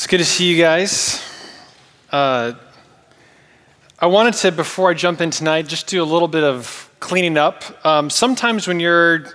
It's 0.00 0.06
good 0.06 0.16
to 0.16 0.24
see 0.24 0.50
you 0.50 0.56
guys. 0.56 1.22
Uh, 2.10 2.54
I 3.98 4.06
wanted 4.06 4.32
to, 4.32 4.50
before 4.50 4.88
I 4.88 4.94
jump 4.94 5.20
in 5.20 5.30
tonight, 5.30 5.68
just 5.68 5.88
do 5.88 6.02
a 6.02 6.08
little 6.08 6.26
bit 6.26 6.42
of 6.42 6.90
cleaning 7.00 7.36
up. 7.36 7.64
Um, 7.84 8.08
sometimes 8.08 8.66
when 8.66 8.80
you're, 8.80 9.26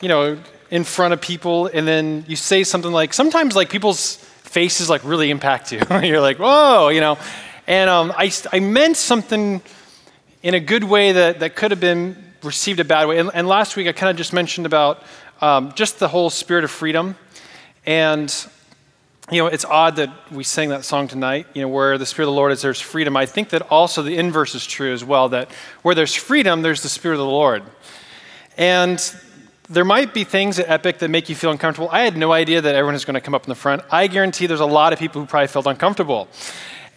you 0.00 0.08
know, 0.08 0.36
in 0.72 0.82
front 0.82 1.14
of 1.14 1.20
people 1.20 1.68
and 1.68 1.86
then 1.86 2.24
you 2.26 2.34
say 2.34 2.64
something 2.64 2.90
like, 2.90 3.14
sometimes 3.14 3.54
like 3.54 3.70
people's 3.70 4.16
faces 4.16 4.90
like 4.90 5.04
really 5.04 5.30
impact 5.30 5.70
you. 5.70 5.82
you're 6.02 6.20
like, 6.20 6.40
whoa, 6.40 6.88
you 6.88 7.00
know. 7.00 7.16
And 7.68 7.88
um, 7.88 8.12
I, 8.16 8.32
I 8.52 8.58
meant 8.58 8.96
something 8.96 9.62
in 10.42 10.54
a 10.54 10.60
good 10.60 10.82
way 10.82 11.12
that, 11.12 11.38
that 11.38 11.54
could 11.54 11.70
have 11.70 11.78
been 11.78 12.16
received 12.42 12.80
a 12.80 12.84
bad 12.84 13.06
way. 13.06 13.18
And, 13.20 13.30
and 13.34 13.46
last 13.46 13.76
week 13.76 13.86
I 13.86 13.92
kind 13.92 14.10
of 14.10 14.16
just 14.16 14.32
mentioned 14.32 14.66
about 14.66 15.00
um, 15.40 15.72
just 15.74 16.00
the 16.00 16.08
whole 16.08 16.28
spirit 16.28 16.64
of 16.64 16.72
freedom. 16.72 17.14
And 17.86 18.34
you 19.30 19.42
know, 19.42 19.46
it's 19.46 19.64
odd 19.64 19.96
that 19.96 20.10
we 20.32 20.42
sang 20.42 20.70
that 20.70 20.84
song 20.84 21.06
tonight, 21.06 21.46
you 21.52 21.60
know, 21.60 21.68
where 21.68 21.98
the 21.98 22.06
Spirit 22.06 22.28
of 22.28 22.32
the 22.32 22.36
Lord 22.36 22.52
is, 22.52 22.62
there's 22.62 22.80
freedom. 22.80 23.16
I 23.16 23.26
think 23.26 23.50
that 23.50 23.62
also 23.62 24.02
the 24.02 24.16
inverse 24.16 24.54
is 24.54 24.66
true 24.66 24.92
as 24.92 25.04
well, 25.04 25.28
that 25.30 25.50
where 25.82 25.94
there's 25.94 26.14
freedom, 26.14 26.62
there's 26.62 26.82
the 26.82 26.88
Spirit 26.88 27.16
of 27.16 27.20
the 27.20 27.26
Lord. 27.26 27.62
And 28.56 28.98
there 29.68 29.84
might 29.84 30.14
be 30.14 30.24
things 30.24 30.58
at 30.58 30.70
Epic 30.70 30.98
that 31.00 31.10
make 31.10 31.28
you 31.28 31.34
feel 31.34 31.50
uncomfortable. 31.50 31.90
I 31.92 32.00
had 32.00 32.16
no 32.16 32.32
idea 32.32 32.62
that 32.62 32.74
everyone 32.74 32.94
is 32.94 33.04
going 33.04 33.14
to 33.14 33.20
come 33.20 33.34
up 33.34 33.44
in 33.44 33.50
the 33.50 33.54
front. 33.54 33.82
I 33.90 34.06
guarantee 34.06 34.46
there's 34.46 34.60
a 34.60 34.66
lot 34.66 34.94
of 34.94 34.98
people 34.98 35.20
who 35.20 35.26
probably 35.26 35.48
felt 35.48 35.66
uncomfortable. 35.66 36.28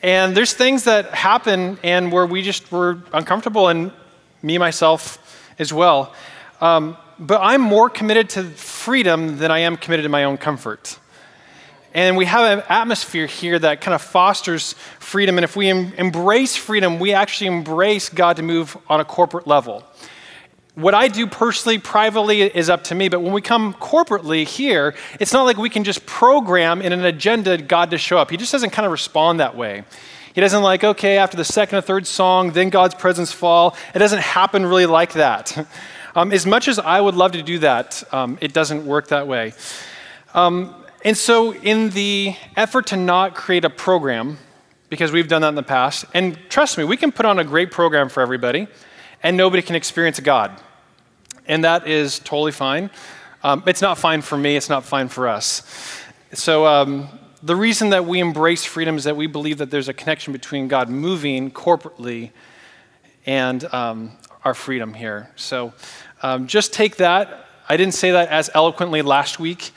And 0.01 0.35
there's 0.35 0.53
things 0.53 0.85
that 0.85 1.13
happen 1.13 1.77
and 1.83 2.13
where 2.13 2.25
we 2.25 2.41
just 2.41 2.71
were 2.71 2.99
uncomfortable, 3.13 3.67
and 3.67 3.91
me, 4.41 4.57
myself, 4.57 5.19
as 5.59 5.73
well. 5.73 6.13
Um, 6.61 6.95
but 7.19 7.41
I'm 7.41 7.61
more 7.61 7.89
committed 7.89 8.29
to 8.31 8.43
freedom 8.43 9.37
than 9.37 9.51
I 9.51 9.59
am 9.59 9.75
committed 9.75 10.03
to 10.03 10.09
my 10.09 10.23
own 10.23 10.37
comfort. 10.37 10.97
And 11.93 12.15
we 12.15 12.25
have 12.25 12.59
an 12.59 12.63
atmosphere 12.69 13.25
here 13.25 13.59
that 13.59 13.81
kind 13.81 13.93
of 13.93 14.01
fosters 14.01 14.73
freedom. 14.99 15.37
And 15.37 15.43
if 15.43 15.55
we 15.55 15.69
em- 15.69 15.93
embrace 15.97 16.55
freedom, 16.55 16.99
we 16.99 17.13
actually 17.13 17.47
embrace 17.47 18.07
God 18.07 18.37
to 18.37 18.43
move 18.43 18.77
on 18.87 19.01
a 19.01 19.05
corporate 19.05 19.45
level. 19.45 19.83
What 20.75 20.93
I 20.93 21.09
do 21.09 21.27
personally, 21.27 21.79
privately, 21.79 22.43
is 22.43 22.69
up 22.69 22.85
to 22.85 22.95
me. 22.95 23.09
But 23.09 23.21
when 23.21 23.33
we 23.33 23.41
come 23.41 23.73
corporately 23.73 24.45
here, 24.45 24.95
it's 25.19 25.33
not 25.33 25.43
like 25.43 25.57
we 25.57 25.69
can 25.69 25.83
just 25.83 26.05
program 26.05 26.81
in 26.81 26.93
an 26.93 27.03
agenda 27.03 27.57
God 27.57 27.91
to 27.91 27.97
show 27.97 28.17
up. 28.17 28.31
He 28.31 28.37
just 28.37 28.53
doesn't 28.53 28.69
kind 28.69 28.85
of 28.85 28.91
respond 28.93 29.41
that 29.41 29.57
way. 29.57 29.83
He 30.33 30.39
doesn't 30.39 30.63
like, 30.63 30.85
okay, 30.85 31.17
after 31.17 31.35
the 31.35 31.43
second 31.43 31.79
or 31.79 31.81
third 31.81 32.07
song, 32.07 32.51
then 32.51 32.69
God's 32.69 32.95
presence 32.95 33.33
fall. 33.33 33.75
It 33.93 33.99
doesn't 33.99 34.21
happen 34.21 34.65
really 34.65 34.85
like 34.85 35.13
that. 35.13 35.67
Um, 36.13 36.33
as 36.33 36.45
much 36.45 36.67
as 36.67 36.77
I 36.77 36.99
would 36.99 37.15
love 37.15 37.31
to 37.31 37.41
do 37.41 37.59
that, 37.59 38.03
um, 38.11 38.37
it 38.41 38.51
doesn't 38.51 38.85
work 38.85 39.07
that 39.07 39.27
way. 39.27 39.53
Um, 40.33 40.75
and 41.03 41.17
so, 41.17 41.53
in 41.53 41.89
the 41.89 42.35
effort 42.55 42.87
to 42.87 42.95
not 42.95 43.33
create 43.33 43.65
a 43.65 43.71
program, 43.71 44.37
because 44.89 45.11
we've 45.11 45.27
done 45.27 45.41
that 45.41 45.49
in 45.49 45.55
the 45.55 45.63
past, 45.63 46.05
and 46.13 46.37
trust 46.47 46.77
me, 46.77 46.83
we 46.83 46.95
can 46.95 47.11
put 47.11 47.25
on 47.25 47.39
a 47.39 47.43
great 47.43 47.71
program 47.71 48.07
for 48.07 48.21
everybody, 48.21 48.67
and 49.23 49.35
nobody 49.35 49.63
can 49.63 49.75
experience 49.75 50.19
God. 50.19 50.59
And 51.47 51.63
that 51.63 51.87
is 51.87 52.19
totally 52.19 52.51
fine. 52.51 52.91
Um, 53.43 53.63
it's 53.65 53.81
not 53.81 53.97
fine 53.97 54.21
for 54.21 54.37
me, 54.37 54.55
it's 54.55 54.69
not 54.69 54.85
fine 54.85 55.07
for 55.07 55.27
us. 55.27 55.63
So, 56.33 56.67
um, 56.67 57.09
the 57.41 57.55
reason 57.55 57.89
that 57.89 58.05
we 58.05 58.19
embrace 58.19 58.63
freedom 58.63 58.95
is 58.95 59.05
that 59.05 59.15
we 59.15 59.25
believe 59.25 59.57
that 59.57 59.71
there's 59.71 59.89
a 59.89 59.93
connection 59.93 60.33
between 60.33 60.67
God 60.67 60.87
moving 60.87 61.49
corporately 61.49 62.29
and 63.25 63.63
um, 63.73 64.11
our 64.45 64.53
freedom 64.53 64.93
here. 64.93 65.31
So, 65.35 65.73
um, 66.21 66.45
just 66.45 66.73
take 66.73 66.97
that. 66.97 67.47
I 67.67 67.75
didn't 67.75 67.95
say 67.95 68.11
that 68.11 68.29
as 68.29 68.51
eloquently 68.53 69.01
last 69.01 69.39
week 69.39 69.71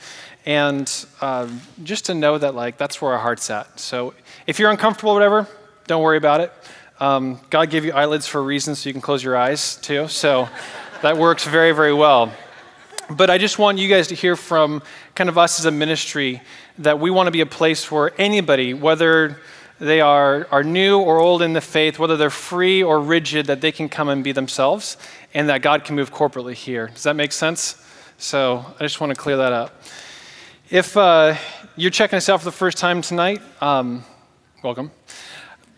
and 0.45 1.05
um, 1.21 1.61
just 1.83 2.05
to 2.05 2.13
know 2.13 2.37
that 2.37 2.55
like 2.55 2.77
that's 2.77 3.01
where 3.01 3.13
our 3.13 3.19
heart's 3.19 3.49
at 3.49 3.79
so 3.79 4.13
if 4.47 4.59
you're 4.59 4.71
uncomfortable 4.71 5.11
or 5.11 5.15
whatever 5.15 5.47
don't 5.87 6.03
worry 6.03 6.17
about 6.17 6.41
it 6.41 6.53
um, 6.99 7.39
god 7.49 7.69
gave 7.69 7.85
you 7.85 7.91
eyelids 7.91 8.27
for 8.27 8.39
a 8.39 8.43
reason 8.43 8.75
so 8.75 8.89
you 8.89 8.93
can 8.93 9.01
close 9.01 9.23
your 9.23 9.35
eyes 9.35 9.75
too 9.77 10.07
so 10.07 10.47
that 11.01 11.17
works 11.17 11.45
very 11.45 11.71
very 11.71 11.93
well 11.93 12.31
but 13.09 13.29
i 13.29 13.37
just 13.37 13.59
want 13.59 13.77
you 13.77 13.89
guys 13.89 14.07
to 14.07 14.15
hear 14.15 14.35
from 14.35 14.81
kind 15.15 15.29
of 15.29 15.37
us 15.37 15.59
as 15.59 15.65
a 15.65 15.71
ministry 15.71 16.41
that 16.77 16.99
we 16.99 17.09
want 17.09 17.27
to 17.27 17.31
be 17.31 17.41
a 17.41 17.45
place 17.45 17.91
where 17.91 18.11
anybody 18.17 18.73
whether 18.73 19.37
they 19.79 19.99
are, 19.99 20.47
are 20.51 20.63
new 20.63 20.99
or 20.99 21.19
old 21.19 21.41
in 21.41 21.53
the 21.53 21.61
faith, 21.61 21.99
whether 21.99 22.15
they're 22.15 22.29
free 22.29 22.81
or 22.81 22.99
rigid, 22.99 23.47
that 23.47 23.61
they 23.61 23.71
can 23.71 23.89
come 23.89 24.07
and 24.07 24.23
be 24.23 24.31
themselves 24.31 24.97
and 25.33 25.49
that 25.49 25.61
God 25.61 25.83
can 25.83 25.95
move 25.95 26.13
corporately 26.13 26.53
here. 26.53 26.87
Does 26.87 27.03
that 27.03 27.15
make 27.15 27.31
sense? 27.31 27.83
So 28.17 28.65
I 28.79 28.83
just 28.83 29.01
want 29.01 29.13
to 29.13 29.19
clear 29.19 29.37
that 29.37 29.51
up. 29.51 29.83
If 30.71 30.97
uh, 30.97 31.35
you're 31.75 31.91
checking 31.91 32.17
us 32.17 32.27
out 32.27 32.39
for 32.39 32.45
the 32.45 32.51
first 32.51 32.79
time 32.79 33.03
tonight, 33.03 33.39
um, 33.61 34.03
welcome. 34.63 34.89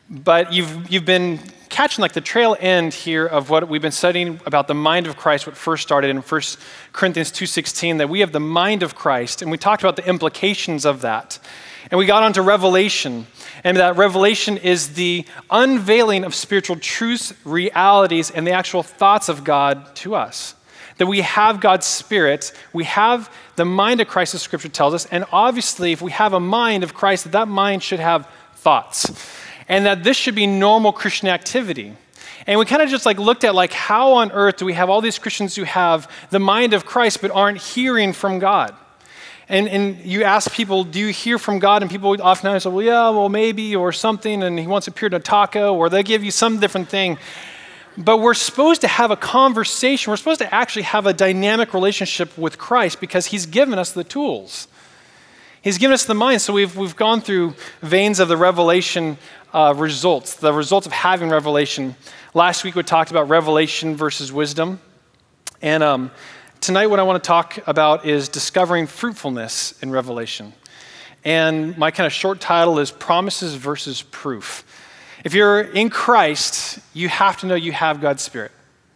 But 0.10 0.54
you've, 0.54 0.90
you've 0.90 1.04
been 1.04 1.42
catching 1.68 2.02
like 2.02 2.14
the 2.14 2.22
trail 2.22 2.56
end 2.58 2.94
here 2.94 3.26
of 3.26 3.50
what 3.50 3.68
we've 3.68 3.82
been 3.82 3.92
studying 3.92 4.40
about 4.46 4.70
the 4.70 4.74
mind 4.74 5.06
of 5.06 5.18
Christ, 5.18 5.46
what 5.46 5.58
first 5.58 5.84
started 5.84 6.10
in 6.10 6.20
1 6.20 6.42
Corinthians 6.94 7.34
2.16, 7.34 7.98
that 7.98 8.08
we 8.08 8.22
have 8.22 8.32
the 8.32 8.40
mind 8.40 8.82
of 8.82 8.96
Christ, 8.96 9.42
and 9.42 9.52
we 9.52 9.58
talked 9.58 9.84
about 9.84 9.98
the 9.98 10.08
implications 10.08 10.86
of 10.86 11.02
that. 11.02 11.38
And 11.92 11.98
we 11.98 12.06
got 12.06 12.24
onto 12.24 12.42
Revelation, 12.42 13.28
and 13.66 13.76
that 13.76 13.98
revelation 13.98 14.56
is 14.56 14.94
the 14.94 15.26
unveiling 15.50 16.24
of 16.24 16.34
spiritual 16.34 16.78
truths, 16.78 17.34
realities, 17.44 18.32
and 18.32 18.48
the 18.48 18.52
actual 18.52 18.84
thoughts 18.84 19.28
of 19.28 19.44
God 19.44 19.94
to 19.98 20.16
us 20.16 20.56
that 20.98 21.08
we 21.08 21.22
have 21.22 21.60
God's 21.60 21.86
Spirit, 21.86 22.52
we 22.74 22.84
have 22.86 23.32
the 23.56 23.66
mind 23.66 24.02
of 24.02 24.08
Christ, 24.08 24.36
as 24.36 24.42
Scripture 24.42 24.70
tells 24.70 24.94
us, 24.94 25.06
and 25.08 25.26
obviously, 25.32 25.92
if 25.92 26.02
we 26.02 26.12
have 26.12 26.34
a 26.34 26.40
mind 26.40 26.84
of 26.84 26.94
Christ, 26.94 27.24
that 27.26 27.32
that 27.34 27.48
mind 27.48 27.84
should 27.84 28.00
have 28.00 28.30
thoughts, 28.56 29.12
and 29.68 29.86
that 29.86 30.04
this 30.04 30.18
should 30.18 30.36
be 30.36 30.48
normal 30.48 30.92
Christian 30.92 31.28
activity. 31.28 31.94
And 32.46 32.58
we 32.58 32.66
kind 32.66 32.82
of 32.82 32.90
just 32.90 33.06
like 33.06 33.20
looked 33.20 33.44
at 33.44 33.54
like 33.54 33.74
how 33.74 34.14
on 34.14 34.32
earth 34.32 34.58
do 34.58 34.66
we 34.66 34.74
have 34.74 34.90
all 34.90 35.02
these 35.02 35.20
Christians 35.20 35.56
who 35.56 35.64
have 35.64 36.10
the 36.30 36.40
mind 36.40 36.74
of 36.74 36.86
Christ 36.86 37.22
but 37.22 37.30
aren't 37.32 37.58
hearing 37.58 38.14
from 38.14 38.40
God? 38.40 38.74
And, 39.50 39.68
and 39.68 39.98
you 40.00 40.24
ask 40.24 40.52
people, 40.52 40.84
do 40.84 41.00
you 41.00 41.08
hear 41.08 41.38
from 41.38 41.60
God? 41.60 41.82
And 41.82 41.90
people 41.90 42.10
would 42.10 42.22
often 42.22 42.60
say, 42.60 42.70
well, 42.70 42.82
yeah, 42.82 43.10
well, 43.10 43.30
maybe, 43.30 43.76
or 43.76 43.94
something, 43.94 44.44
and 44.44 44.60
he 44.60 44.68
wants 44.68 44.86
to 44.86 44.92
appear 44.92 45.08
in 45.08 45.14
a 45.14 45.20
taco, 45.20 45.74
or 45.74 45.90
they 45.90 46.04
give 46.04 46.24
you 46.24 46.32
some 46.32 46.60
different 46.60 46.90
thing. 46.90 47.18
But 47.98 48.18
we're 48.18 48.36
supposed 48.36 48.82
to 48.82 48.88
have 48.88 49.10
a 49.10 49.16
conversation. 49.16 50.12
We're 50.12 50.18
supposed 50.18 50.42
to 50.42 50.54
actually 50.54 50.84
have 50.84 51.08
a 51.08 51.14
dynamic 51.14 51.74
relationship 51.74 52.38
with 52.38 52.58
Christ 52.58 53.00
because 53.00 53.28
He's 53.28 53.48
given 53.48 53.80
us 53.80 53.92
the 53.92 54.04
tools. 54.04 54.68
He's 55.62 55.80
given 55.80 55.94
us 55.94 56.06
the 56.06 56.14
mind. 56.14 56.42
So 56.42 56.54
we've, 56.54 56.78
we've 56.78 56.96
gone 56.96 57.22
through 57.22 57.56
veins 57.82 58.20
of 58.20 58.28
the 58.28 58.38
revelation 58.38 59.18
uh, 59.52 59.74
results, 59.76 60.36
the 60.36 60.54
results 60.54 60.86
of 60.86 60.94
having 60.94 61.30
revelation. 61.30 61.96
Last 62.34 62.64
week 62.64 62.76
we 62.76 62.84
talked 62.84 63.10
about 63.10 63.30
revelation 63.30 63.96
versus 63.96 64.32
wisdom. 64.32 64.80
And 65.62 65.82
um, 65.82 66.12
tonight, 66.62 66.88
what 66.88 67.00
I 67.00 67.04
want 67.04 67.22
to 67.22 67.28
talk 67.28 67.58
about 67.66 68.06
is 68.06 68.30
discovering 68.30 68.86
fruitfulness 68.86 69.74
in 69.82 69.90
revelation. 69.90 70.54
And 71.26 71.76
my 71.78 71.90
kind 71.90 72.06
of 72.06 72.14
short 72.14 72.40
title 72.40 72.78
is 72.78 72.92
Promises 72.92 73.56
versus 73.56 74.04
Proof. 74.04 74.64
If 75.28 75.34
you're 75.34 75.60
in 75.60 75.90
Christ, 75.90 76.80
you 76.94 77.10
have 77.10 77.36
to 77.42 77.48
know 77.48 77.56
you 77.56 77.74
have 77.74 78.00
God's 78.00 78.24
Spirit. 78.24 78.50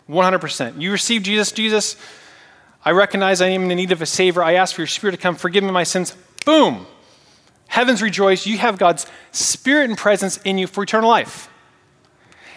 100%. 0.10 0.80
You 0.80 0.94
receive 0.94 1.24
Jesus. 1.24 1.52
Jesus, 1.52 1.98
I 2.86 2.92
recognize 2.92 3.42
I 3.42 3.48
am 3.48 3.70
in 3.70 3.76
need 3.76 3.92
of 3.92 4.02
a 4.02 4.06
Savior. 4.06 4.42
I 4.42 4.54
ask 4.54 4.76
for 4.76 4.80
your 4.80 4.88
Spirit 4.88 5.12
to 5.12 5.18
come, 5.18 5.36
forgive 5.36 5.62
me 5.62 5.72
my 5.72 5.84
sins. 5.84 6.16
Boom. 6.46 6.88
Heavens 7.68 8.02
rejoice. 8.02 8.46
You 8.46 8.58
have 8.60 8.78
God's 8.78 9.08
Spirit 9.34 9.90
and 9.90 9.98
presence 9.98 10.38
in 10.46 10.58
you 10.58 10.68
for 10.68 10.84
eternal 10.84 11.10
life. 11.10 11.50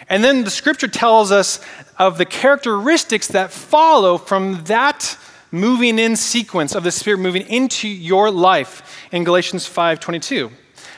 And 0.07 0.23
then 0.23 0.45
the 0.45 0.51
scripture 0.51 0.87
tells 0.87 1.33
us 1.33 1.59
of 1.99 2.17
the 2.17 2.25
characteristics 2.25 3.27
that 3.27 3.51
follow 3.51 4.17
from 4.17 4.63
that 4.67 5.17
moving 5.51 5.99
in 5.99 6.15
sequence 6.15 6.75
of 6.75 6.85
the 6.85 6.93
Spirit 6.93 7.17
moving 7.17 7.45
into 7.49 7.89
your 7.89 8.31
life 8.31 9.05
in 9.11 9.25
Galatians 9.25 9.67
5:22. 9.67 10.49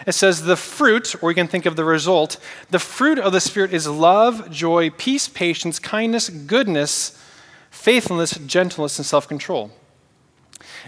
It 0.06 0.12
says, 0.12 0.44
the 0.44 0.56
fruit, 0.56 1.16
or 1.22 1.32
you 1.32 1.36
can 1.36 1.48
think 1.48 1.66
of 1.66 1.76
the 1.76 1.84
result, 1.84 2.38
the 2.70 2.80
fruit 2.80 3.18
of 3.18 3.34
the 3.34 3.42
Spirit 3.42 3.74
is 3.74 3.88
love, 3.88 4.52
joy, 4.52 4.90
peace, 4.92 5.28
patience, 5.28 5.80
kindness, 5.80 6.30
goodness, 6.30 7.18
faithfulness, 7.72 8.32
gentleness, 8.46 9.00
and 9.00 9.06
self 9.06 9.28
control. 9.28 9.72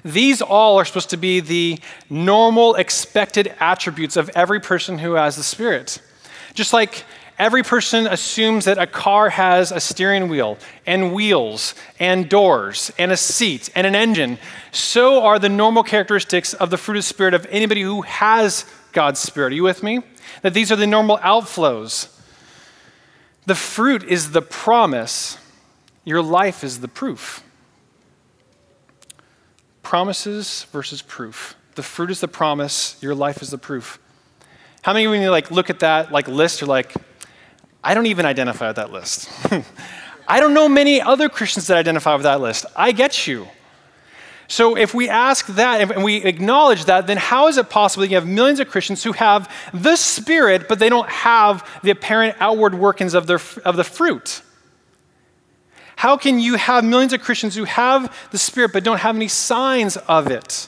These 0.04 0.42
all 0.42 0.78
are 0.78 0.86
supposed 0.86 1.10
to 1.10 1.18
be 1.18 1.40
the 1.40 1.80
normal, 2.10 2.76
expected 2.76 3.54
attributes 3.60 4.16
of 4.16 4.30
every 4.36 4.60
person 4.60 5.00
who 5.00 5.14
has 5.14 5.36
the 5.36 5.44
Spirit. 5.44 6.02
Just 6.54 6.74
like 6.74 7.06
every 7.38 7.64
person 7.64 8.08
assumes 8.08 8.66
that 8.66 8.78
a 8.78 8.88
car 8.88 9.30
has 9.30 9.72
a 9.72 9.80
steering 9.80 10.30
wheel 10.30 10.58
and 10.86 11.14
wheels 11.14 11.74
and 12.00 12.30
doors 12.30 12.92
and 12.98 13.12
a 13.12 13.18
seat 13.18 13.70
and 13.76 13.88
an 13.88 13.96
engine, 13.96 14.38
so 14.72 15.24
are 15.24 15.40
the 15.40 15.50
normal 15.50 15.84
characteristics 15.84 16.54
of 16.54 16.70
the 16.70 16.78
fruit 16.78 16.98
of 16.98 17.04
the 17.04 17.08
Spirit 17.08 17.34
of 17.34 17.48
anybody 17.50 17.82
who 17.82 18.02
has 18.02 18.66
God's 18.92 19.20
Spirit. 19.20 19.54
Are 19.54 19.56
you 19.56 19.64
with 19.64 19.84
me? 19.84 20.02
That 20.42 20.54
these 20.54 20.72
are 20.72 20.76
the 20.76 20.88
normal 20.88 21.18
outflows. 21.20 22.16
The 23.46 23.56
fruit 23.56 24.04
is 24.04 24.32
the 24.32 24.42
promise, 24.42 25.38
your 26.06 26.22
life 26.22 26.64
is 26.64 26.82
the 26.82 26.88
proof. 26.88 27.44
Promises 29.82 30.68
versus 30.72 31.02
proof. 31.02 31.56
The 31.76 31.84
fruit 31.84 32.12
is 32.12 32.20
the 32.20 32.28
promise, 32.28 32.98
your 33.02 33.16
life 33.16 33.42
is 33.42 33.50
the 33.50 33.58
proof. 33.58 34.00
How 34.82 34.94
many 34.94 35.06
of 35.06 35.14
you 35.16 35.32
like 35.32 35.52
look 35.52 35.70
at 35.70 35.80
that 35.80 36.12
like 36.12 36.28
list? 36.28 36.62
You're 36.62 36.68
like, 36.68 36.94
I 37.84 37.94
don't 37.94 38.06
even 38.06 38.26
identify 38.26 38.68
with 38.68 38.76
that 38.76 38.92
list. 38.92 39.30
I 40.28 40.40
don't 40.40 40.54
know 40.54 40.70
many 40.70 41.02
other 41.02 41.28
Christians 41.28 41.68
that 41.68 41.78
identify 41.78 42.14
with 42.14 42.24
that 42.24 42.40
list. 42.40 42.66
I 42.76 42.92
get 42.92 43.26
you. 43.26 43.48
So 44.50 44.76
if 44.76 44.96
we 44.96 45.08
ask 45.08 45.46
that 45.46 45.92
and 45.92 46.04
we 46.04 46.24
acknowledge 46.24 46.86
that, 46.86 47.06
then 47.06 47.18
how 47.18 47.48
is 47.50 47.58
it 47.58 47.70
possible 47.70 48.02
that 48.02 48.10
you 48.10 48.16
have 48.16 48.26
millions 48.26 48.60
of 48.60 48.68
Christians 48.68 49.04
who 49.04 49.12
have 49.12 49.48
the 49.76 49.96
Spirit, 49.96 50.68
but 50.68 50.80
they 50.80 50.90
don't 50.90 51.08
have 51.08 51.64
the 51.84 51.92
apparent 51.92 52.36
outward 52.40 52.74
workings 52.74 53.14
of, 53.14 53.28
their, 53.28 53.40
of 53.64 53.78
the 53.78 53.84
fruit? 53.84 54.42
How 55.98 56.18
can 56.18 56.40
you 56.40 56.56
have 56.56 56.84
millions 56.84 57.14
of 57.14 57.22
Christians 57.22 57.56
who 57.56 57.66
have 57.66 58.12
the 58.32 58.40
Spirit 58.40 58.74
but 58.74 58.84
don't 58.84 58.98
have 58.98 59.16
any 59.16 59.28
signs 59.28 59.98
of 59.98 60.32
it? 60.32 60.68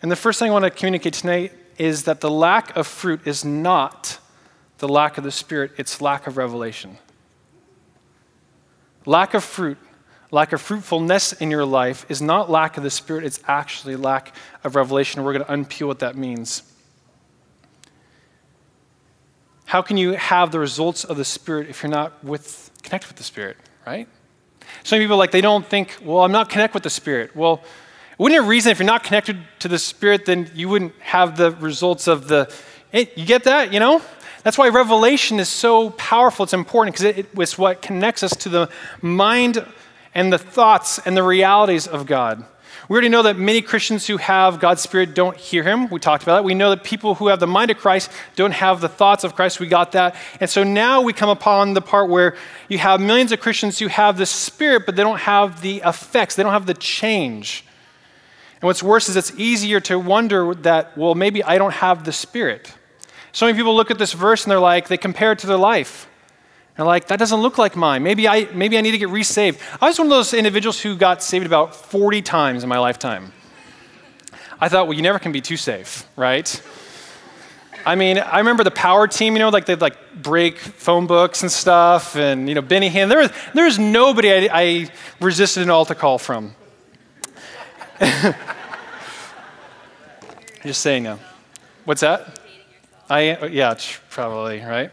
And 0.00 0.08
the 0.08 0.16
first 0.16 0.38
thing 0.38 0.50
I 0.50 0.52
want 0.52 0.66
to 0.66 0.70
communicate 0.70 1.14
tonight 1.14 1.52
is 1.78 2.04
that 2.04 2.20
the 2.20 2.30
lack 2.30 2.76
of 2.76 2.86
fruit 2.86 3.26
is 3.26 3.44
not 3.44 4.20
the 4.78 4.88
lack 4.88 5.18
of 5.18 5.24
the 5.24 5.32
Spirit, 5.32 5.72
it's 5.76 6.00
lack 6.00 6.28
of 6.28 6.36
revelation. 6.36 6.98
Lack 9.04 9.34
of 9.34 9.42
fruit 9.42 9.78
Lack 10.30 10.52
of 10.52 10.60
fruitfulness 10.60 11.32
in 11.32 11.50
your 11.50 11.64
life 11.64 12.04
is 12.10 12.20
not 12.20 12.50
lack 12.50 12.76
of 12.76 12.82
the 12.82 12.90
Spirit, 12.90 13.24
it's 13.24 13.40
actually 13.48 13.96
lack 13.96 14.34
of 14.62 14.76
revelation. 14.76 15.24
We're 15.24 15.32
going 15.32 15.44
to 15.44 15.52
unpeel 15.52 15.86
what 15.86 16.00
that 16.00 16.16
means. 16.16 16.62
How 19.64 19.82
can 19.82 19.96
you 19.96 20.12
have 20.12 20.50
the 20.50 20.58
results 20.58 21.04
of 21.04 21.16
the 21.16 21.24
Spirit 21.24 21.68
if 21.68 21.82
you're 21.82 21.90
not 21.90 22.22
with, 22.24 22.70
connected 22.82 23.08
with 23.08 23.16
the 23.16 23.22
Spirit, 23.22 23.56
right? 23.86 24.08
Some 24.82 24.98
people 24.98 25.16
like 25.16 25.30
they 25.30 25.40
don't 25.40 25.66
think, 25.66 25.96
well, 26.02 26.24
I'm 26.24 26.32
not 26.32 26.50
connected 26.50 26.74
with 26.74 26.82
the 26.82 26.90
Spirit. 26.90 27.34
Well, 27.34 27.62
wouldn't 28.18 28.42
it 28.42 28.48
reason 28.48 28.72
if 28.72 28.78
you're 28.78 28.86
not 28.86 29.04
connected 29.04 29.38
to 29.60 29.68
the 29.68 29.78
Spirit, 29.78 30.26
then 30.26 30.50
you 30.54 30.68
wouldn't 30.68 30.94
have 31.00 31.36
the 31.36 31.52
results 31.52 32.06
of 32.06 32.28
the. 32.28 32.52
You 32.92 33.24
get 33.24 33.44
that? 33.44 33.72
You 33.72 33.80
know? 33.80 34.02
That's 34.42 34.56
why 34.56 34.68
revelation 34.68 35.40
is 35.40 35.48
so 35.48 35.90
powerful. 35.90 36.44
It's 36.44 36.52
important 36.52 36.96
because 36.96 37.18
it, 37.18 37.26
it's 37.36 37.58
what 37.58 37.82
connects 37.82 38.22
us 38.22 38.34
to 38.36 38.48
the 38.48 38.70
mind 39.02 39.64
and 40.18 40.32
the 40.32 40.38
thoughts 40.38 40.98
and 40.98 41.16
the 41.16 41.22
realities 41.22 41.86
of 41.86 42.04
God. 42.04 42.44
We 42.88 42.94
already 42.94 43.08
know 43.08 43.22
that 43.22 43.38
many 43.38 43.62
Christians 43.62 44.06
who 44.06 44.16
have 44.16 44.58
God's 44.58 44.80
Spirit 44.80 45.14
don't 45.14 45.36
hear 45.36 45.62
Him. 45.62 45.88
We 45.90 46.00
talked 46.00 46.24
about 46.24 46.36
that. 46.36 46.44
We 46.44 46.54
know 46.54 46.70
that 46.70 46.82
people 46.82 47.14
who 47.14 47.28
have 47.28 47.38
the 47.38 47.46
mind 47.46 47.70
of 47.70 47.78
Christ 47.78 48.10
don't 48.34 48.52
have 48.52 48.80
the 48.80 48.88
thoughts 48.88 49.22
of 49.22 49.36
Christ. 49.36 49.60
We 49.60 49.68
got 49.68 49.92
that. 49.92 50.16
And 50.40 50.50
so 50.50 50.64
now 50.64 51.02
we 51.02 51.12
come 51.12 51.28
upon 51.28 51.74
the 51.74 51.80
part 51.80 52.10
where 52.10 52.34
you 52.68 52.78
have 52.78 53.00
millions 53.00 53.30
of 53.30 53.38
Christians 53.38 53.78
who 53.78 53.86
have 53.86 54.18
the 54.18 54.26
Spirit, 54.26 54.86
but 54.86 54.96
they 54.96 55.04
don't 55.04 55.20
have 55.20 55.60
the 55.60 55.82
effects, 55.84 56.34
they 56.34 56.42
don't 56.42 56.52
have 56.52 56.66
the 56.66 56.74
change. 56.74 57.64
And 58.60 58.66
what's 58.66 58.82
worse 58.82 59.08
is 59.08 59.14
it's 59.14 59.32
easier 59.38 59.78
to 59.80 60.00
wonder 60.00 60.52
that, 60.52 60.98
well, 60.98 61.14
maybe 61.14 61.44
I 61.44 61.58
don't 61.58 61.74
have 61.74 62.02
the 62.04 62.12
Spirit. 62.12 62.74
So 63.30 63.46
many 63.46 63.56
people 63.56 63.76
look 63.76 63.92
at 63.92 63.98
this 63.98 64.14
verse 64.14 64.44
and 64.44 64.50
they're 64.50 64.58
like, 64.58 64.88
they 64.88 64.96
compare 64.96 65.30
it 65.30 65.38
to 65.40 65.46
their 65.46 65.58
life. 65.58 66.07
And 66.78 66.86
like, 66.86 67.08
that 67.08 67.18
doesn't 67.18 67.40
look 67.40 67.58
like 67.58 67.74
mine. 67.74 68.04
Maybe 68.04 68.28
I, 68.28 68.48
maybe 68.54 68.78
I 68.78 68.80
need 68.80 68.92
to 68.92 68.98
get 68.98 69.08
resaved. 69.08 69.60
I 69.80 69.88
was 69.88 69.98
one 69.98 70.06
of 70.06 70.10
those 70.10 70.32
individuals 70.32 70.80
who 70.80 70.96
got 70.96 71.24
saved 71.24 71.44
about 71.44 71.74
40 71.74 72.22
times 72.22 72.62
in 72.62 72.68
my 72.68 72.78
lifetime. 72.78 73.32
I 74.60 74.68
thought, 74.68 74.86
well, 74.86 74.96
you 74.96 75.02
never 75.02 75.18
can 75.18 75.32
be 75.32 75.40
too 75.40 75.56
safe, 75.56 76.06
right? 76.16 76.62
I 77.84 77.96
mean, 77.96 78.18
I 78.18 78.38
remember 78.38 78.62
the 78.64 78.70
power 78.70 79.08
team, 79.08 79.32
you 79.34 79.40
know, 79.40 79.48
like 79.48 79.66
they'd 79.66 79.80
like 79.80 79.96
break 80.14 80.58
phone 80.58 81.06
books 81.06 81.42
and 81.42 81.50
stuff, 81.50 82.16
and 82.16 82.48
you 82.48 82.54
know, 82.54 82.62
Benny 82.62 82.90
Hinn. 82.90 83.08
There 83.08 83.18
was, 83.18 83.30
there 83.54 83.64
was 83.64 83.78
nobody 83.78 84.48
I, 84.48 84.48
I 84.52 84.90
resisted 85.20 85.62
an 85.62 85.70
altar 85.70 85.94
call 85.94 86.18
from. 86.18 86.54
Just 90.62 90.80
saying 90.82 91.04
now. 91.04 91.18
What's 91.84 92.02
that? 92.02 92.38
I 93.08 93.46
yeah, 93.46 93.74
probably 94.10 94.60
right. 94.60 94.90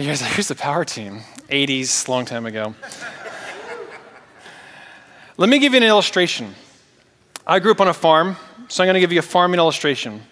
You 0.00 0.06
guys, 0.06 0.22
who's 0.34 0.48
the 0.48 0.54
power 0.54 0.82
team? 0.82 1.20
80s, 1.50 2.08
long 2.08 2.24
time 2.24 2.46
ago. 2.46 2.74
Let 5.36 5.50
me 5.50 5.58
give 5.58 5.74
you 5.74 5.76
an 5.76 5.82
illustration. 5.82 6.54
I 7.46 7.58
grew 7.58 7.72
up 7.72 7.82
on 7.82 7.88
a 7.88 7.92
farm, 7.92 8.36
so 8.68 8.82
I'm 8.82 8.86
going 8.86 8.94
to 8.94 9.00
give 9.00 9.12
you 9.12 9.18
a 9.18 9.22
farming 9.22 9.58
illustration. 9.58 10.22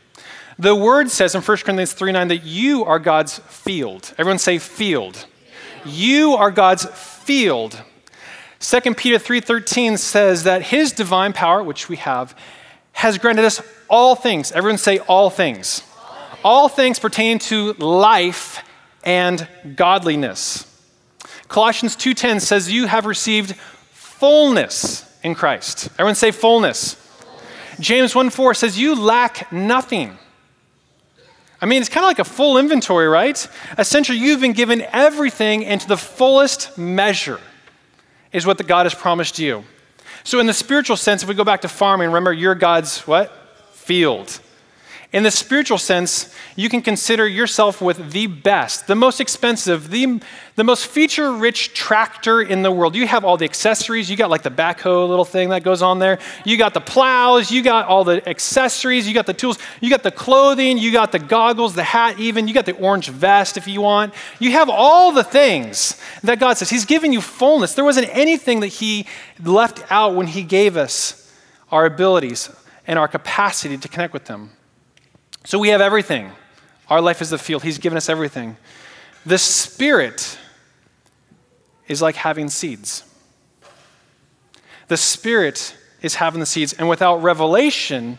The 0.59 0.75
word 0.75 1.11
says 1.11 1.35
in 1.35 1.43
1 1.43 1.56
Corinthians 1.59 1.93
3 1.93 2.12
9 2.12 2.29
that 2.29 2.44
you 2.44 2.82
are 2.87 2.99
God's 2.99 3.41
field. 3.41 4.15
Everyone 4.17 4.38
say 4.38 4.59
field. 4.59 5.26
You 5.85 6.32
are 6.32 6.50
God's 6.50 6.87
field. 6.87 7.82
2 8.61 8.94
Peter 8.94 9.19
3:13 9.19 9.99
says 9.99 10.44
that 10.44 10.62
his 10.62 10.93
divine 10.93 11.35
power, 11.35 11.62
which 11.62 11.91
we 11.91 11.97
have, 11.97 12.35
has 12.93 13.19
granted 13.19 13.44
us 13.44 13.61
all 13.88 14.15
things. 14.15 14.50
Everyone 14.50 14.79
say 14.79 14.99
all 15.00 15.29
things. 15.29 15.82
All 16.43 16.70
things 16.70 16.99
pertaining 16.99 17.38
to 17.41 17.75
life 17.75 18.65
and 19.08 19.49
godliness. 19.75 20.66
Colossians 21.49 21.96
2:10 21.96 22.40
says 22.40 22.70
you 22.70 22.87
have 22.87 23.06
received 23.06 23.56
fullness 23.93 25.02
in 25.22 25.34
Christ. 25.34 25.88
Everyone 25.94 26.14
say 26.14 26.31
fullness. 26.31 26.96
James 27.81 28.12
1:4 28.14 28.52
says 28.52 28.78
you 28.78 28.94
lack 28.94 29.50
nothing. 29.50 30.19
I 31.58 31.66
mean, 31.66 31.81
it's 31.81 31.88
kind 31.88 32.05
of 32.05 32.08
like 32.08 32.19
a 32.19 32.25
full 32.25 32.58
inventory, 32.58 33.08
right? 33.08 33.49
Essentially, 33.78 34.19
you've 34.19 34.40
been 34.40 34.52
given 34.52 34.82
everything 34.93 35.62
into 35.62 35.88
the 35.88 35.96
fullest 35.96 36.76
measure, 36.76 37.40
is 38.31 38.44
what 38.44 38.58
the 38.58 38.64
God 38.64 38.84
has 38.84 38.94
promised 38.94 39.38
you. 39.38 39.64
So, 40.22 40.38
in 40.38 40.46
the 40.46 40.52
spiritual 40.52 40.96
sense, 40.99 41.22
if 41.22 41.28
we 41.28 41.34
go 41.34 41.44
back 41.44 41.62
to 41.62 41.69
farming, 41.69 42.08
remember, 42.08 42.32
you're 42.32 42.55
God's 42.55 43.00
what? 43.06 43.32
Field. 43.72 44.38
In 45.10 45.22
the 45.22 45.31
spiritual 45.31 45.78
sense, 45.78 46.34
you 46.55 46.69
can 46.69 46.82
consider 46.82 47.26
yourself 47.26 47.81
with 47.81 48.12
the 48.12 48.26
best, 48.26 48.87
the 48.88 48.94
most 48.94 49.22
expensive, 49.22 49.88
the, 49.88 50.20
the 50.56 50.64
most 50.64 50.87
feature 50.87 51.32
rich 51.32 51.72
tractor 51.72 52.43
in 52.43 52.60
the 52.60 52.70
world. 52.70 52.94
You 52.94 53.06
have 53.06 53.25
all 53.25 53.38
the 53.38 53.46
accessories. 53.46 54.10
You 54.10 54.19
got 54.19 54.28
like 54.28 54.43
the 54.43 54.50
backhoe 54.50 55.08
little 55.08 55.25
thing 55.25 55.49
that 55.49 55.62
goes 55.62 55.81
on 55.81 55.99
there. 55.99 56.19
You 56.44 56.58
got 56.58 56.75
the 56.75 56.82
plows. 56.82 57.50
You 57.50 57.62
got 57.62 57.87
all 57.87 58.05
the 58.05 58.28
accessories. 58.28 59.08
You 59.08 59.14
got 59.14 59.25
the 59.25 59.32
tools. 59.32 59.58
You 59.81 59.88
got 59.88 60.02
the 60.02 60.10
clothing. 60.10 60.76
You 60.76 60.93
got 60.93 61.10
the 61.10 61.19
goggles, 61.19 61.75
the 61.75 61.84
hat, 61.84 62.19
even. 62.19 62.46
You 62.46 62.52
got 62.52 62.66
the 62.66 62.76
orange 62.76 63.08
vest 63.08 63.56
if 63.56 63.66
you 63.66 63.81
want. 63.81 64.12
You 64.38 64.52
have 64.52 64.69
all 64.69 65.12
the 65.12 65.25
things 65.25 65.99
that 66.22 66.38
God 66.38 66.58
says. 66.58 66.69
He's 66.69 66.84
given 66.84 67.14
you 67.14 67.22
fullness. 67.22 67.72
There 67.72 67.84
wasn't 67.84 68.14
anything 68.14 68.60
that 68.60 68.66
He 68.66 69.06
left 69.43 69.90
out 69.90 70.14
when 70.14 70.26
He 70.26 70.43
gave 70.43 70.76
us 70.76 71.32
our 71.72 71.87
abilities 71.87 72.50
and 72.87 72.99
our 72.99 73.08
capacity 73.08 73.78
to 73.78 73.88
connect 73.88 74.12
with 74.12 74.28
Him. 74.28 74.50
So 75.48 75.58
we 75.58 75.68
have 75.68 75.80
everything. 75.80 76.30
Our 76.90 77.00
life 77.00 77.22
is 77.22 77.31
the 77.31 77.38
field. 77.38 77.62
He's 77.62 77.78
given 77.78 77.96
us 77.96 78.10
everything. 78.10 78.58
The 79.24 79.38
Spirit 79.38 80.38
is 81.86 82.02
like 82.02 82.17
having 82.17 82.50
seeds. 82.50 83.02
The 84.88 84.98
Spirit 84.98 85.74
is 86.02 86.17
having 86.17 86.40
the 86.40 86.44
seeds, 86.44 86.74
and 86.74 86.86
without 86.86 87.22
revelation, 87.22 88.19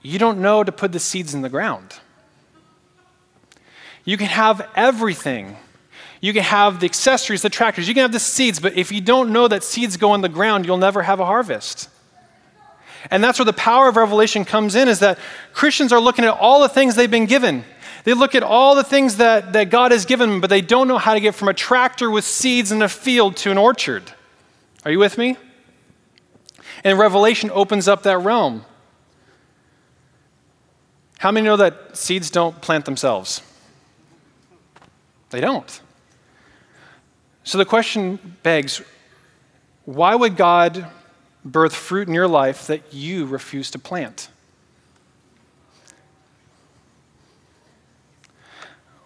you 0.00 0.18
don't 0.18 0.38
know 0.38 0.64
to 0.64 0.72
put 0.72 0.92
the 0.92 1.00
seeds 1.00 1.34
in 1.34 1.42
the 1.42 1.50
ground. 1.50 1.96
You 4.06 4.16
can 4.16 4.28
have 4.28 4.66
everything. 4.74 5.58
You 6.22 6.32
can 6.32 6.44
have 6.44 6.80
the 6.80 6.86
accessories, 6.86 7.42
the 7.42 7.50
tractors, 7.50 7.88
you 7.88 7.92
can 7.92 8.00
have 8.00 8.12
the 8.12 8.20
seeds, 8.20 8.58
but 8.58 8.74
if 8.74 8.90
you 8.90 9.02
don't 9.02 9.34
know 9.34 9.48
that 9.48 9.62
seeds 9.62 9.98
go 9.98 10.14
in 10.14 10.22
the 10.22 10.30
ground, 10.30 10.64
you'll 10.64 10.78
never 10.78 11.02
have 11.02 11.20
a 11.20 11.26
harvest. 11.26 11.90
And 13.10 13.22
that's 13.22 13.38
where 13.38 13.46
the 13.46 13.52
power 13.52 13.88
of 13.88 13.96
revelation 13.96 14.44
comes 14.44 14.74
in 14.74 14.88
is 14.88 15.00
that 15.00 15.18
Christians 15.52 15.92
are 15.92 16.00
looking 16.00 16.24
at 16.24 16.34
all 16.34 16.60
the 16.60 16.68
things 16.68 16.94
they've 16.94 17.10
been 17.10 17.26
given. 17.26 17.64
They 18.04 18.14
look 18.14 18.34
at 18.34 18.42
all 18.42 18.74
the 18.74 18.84
things 18.84 19.16
that, 19.16 19.52
that 19.52 19.70
God 19.70 19.92
has 19.92 20.04
given 20.04 20.30
them, 20.30 20.40
but 20.40 20.50
they 20.50 20.60
don't 20.60 20.88
know 20.88 20.98
how 20.98 21.14
to 21.14 21.20
get 21.20 21.34
from 21.34 21.48
a 21.48 21.54
tractor 21.54 22.10
with 22.10 22.24
seeds 22.24 22.70
in 22.70 22.82
a 22.82 22.88
field 22.88 23.36
to 23.38 23.50
an 23.50 23.58
orchard. 23.58 24.12
Are 24.84 24.90
you 24.90 24.98
with 24.98 25.18
me? 25.18 25.36
And 26.84 26.98
Revelation 26.98 27.50
opens 27.52 27.88
up 27.88 28.04
that 28.04 28.18
realm. 28.18 28.64
How 31.18 31.32
many 31.32 31.46
know 31.46 31.56
that 31.56 31.96
seeds 31.96 32.30
don't 32.30 32.60
plant 32.60 32.84
themselves? 32.84 33.42
They 35.30 35.40
don't. 35.40 35.80
So 37.42 37.58
the 37.58 37.64
question 37.64 38.36
begs 38.42 38.82
why 39.84 40.14
would 40.14 40.36
God 40.36 40.86
birth 41.46 41.74
fruit 41.74 42.08
in 42.08 42.14
your 42.14 42.28
life 42.28 42.66
that 42.66 42.92
you 42.92 43.24
refuse 43.24 43.70
to 43.70 43.78
plant? 43.78 44.28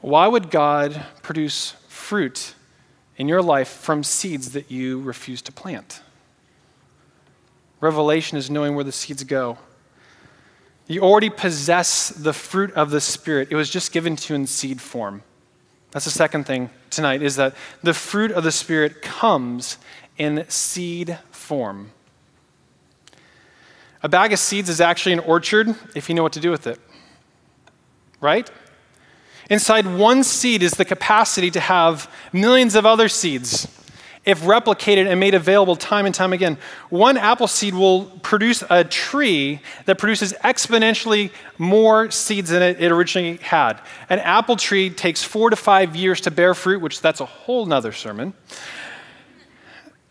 Why 0.00 0.26
would 0.26 0.50
God 0.50 1.04
produce 1.22 1.72
fruit 1.88 2.54
in 3.16 3.28
your 3.28 3.42
life 3.42 3.68
from 3.68 4.02
seeds 4.02 4.52
that 4.52 4.70
you 4.70 5.00
refuse 5.02 5.42
to 5.42 5.52
plant? 5.52 6.00
Revelation 7.80 8.38
is 8.38 8.50
knowing 8.50 8.74
where 8.74 8.84
the 8.84 8.92
seeds 8.92 9.22
go. 9.24 9.58
You 10.86 11.02
already 11.02 11.30
possess 11.30 12.08
the 12.08 12.32
fruit 12.32 12.72
of 12.72 12.90
the 12.90 13.00
Spirit. 13.00 13.48
It 13.50 13.56
was 13.56 13.70
just 13.70 13.92
given 13.92 14.16
to 14.16 14.32
you 14.32 14.40
in 14.40 14.46
seed 14.46 14.80
form. 14.80 15.22
That's 15.92 16.04
the 16.04 16.10
second 16.10 16.44
thing 16.44 16.70
tonight 16.88 17.22
is 17.22 17.36
that 17.36 17.54
the 17.82 17.94
fruit 17.94 18.32
of 18.32 18.42
the 18.44 18.52
Spirit 18.52 19.02
comes 19.02 19.78
in 20.18 20.44
seed 20.48 21.18
form. 21.30 21.90
A 24.02 24.08
bag 24.08 24.32
of 24.32 24.38
seeds 24.38 24.68
is 24.68 24.80
actually 24.80 25.12
an 25.12 25.20
orchard 25.20 25.74
if 25.94 26.08
you 26.08 26.14
know 26.14 26.22
what 26.22 26.32
to 26.32 26.40
do 26.40 26.50
with 26.50 26.66
it. 26.66 26.78
right? 28.20 28.50
Inside 29.50 29.86
one 29.86 30.22
seed 30.22 30.62
is 30.62 30.72
the 30.72 30.84
capacity 30.84 31.50
to 31.50 31.60
have 31.60 32.10
millions 32.32 32.74
of 32.74 32.86
other 32.86 33.08
seeds 33.08 33.66
if 34.24 34.42
replicated 34.42 35.06
and 35.06 35.18
made 35.18 35.34
available 35.34 35.74
time 35.74 36.04
and 36.06 36.14
time 36.14 36.32
again. 36.32 36.58
One 36.90 37.16
apple 37.16 37.48
seed 37.48 37.74
will 37.74 38.04
produce 38.22 38.62
a 38.68 38.84
tree 38.84 39.60
that 39.86 39.98
produces 39.98 40.34
exponentially 40.44 41.30
more 41.58 42.10
seeds 42.10 42.50
than 42.50 42.62
it, 42.62 42.92
originally 42.92 43.38
had. 43.38 43.80
An 44.10 44.18
apple 44.18 44.56
tree 44.56 44.90
takes 44.90 45.22
four 45.22 45.50
to 45.50 45.56
five 45.56 45.96
years 45.96 46.20
to 46.22 46.30
bear 46.30 46.54
fruit, 46.54 46.80
which 46.82 47.00
that's 47.00 47.20
a 47.20 47.26
whole 47.26 47.64
nother 47.66 47.92
sermon. 47.92 48.34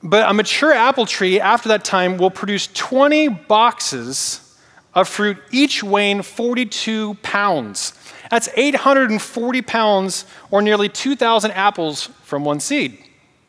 But 0.02 0.30
a 0.30 0.34
mature 0.34 0.72
apple 0.72 1.06
tree, 1.06 1.40
after 1.40 1.70
that 1.70 1.84
time, 1.84 2.18
will 2.18 2.32
produce 2.32 2.68
20 2.68 3.28
boxes 3.28 4.58
of 4.94 5.08
fruit, 5.08 5.38
each 5.52 5.84
weighing 5.84 6.22
42 6.22 7.16
pounds. 7.16 7.94
That's 8.32 8.50
840 8.56 9.62
pounds 9.64 10.26
or 10.52 10.62
nearly 10.62 10.88
2,000 10.90 11.52
apples 11.52 12.08
from 12.24 12.46
one 12.46 12.60
seed. 12.60 12.98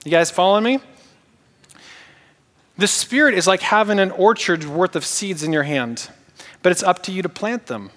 You 0.04 0.10
guys 0.10 0.30
following 0.30 0.64
me? 0.64 0.80
The 2.78 2.88
Spirit 2.88 3.34
is 3.34 3.46
like 3.46 3.60
having 3.60 3.98
an 3.98 4.10
orchard's 4.10 4.66
worth 4.66 4.96
of 4.96 5.04
seeds 5.04 5.42
in 5.42 5.52
your 5.52 5.64
hand, 5.64 6.08
but 6.62 6.72
it's 6.72 6.82
up 6.82 7.02
to 7.04 7.12
you 7.12 7.20
to 7.22 7.28
plant 7.28 7.66
them. 7.66 7.90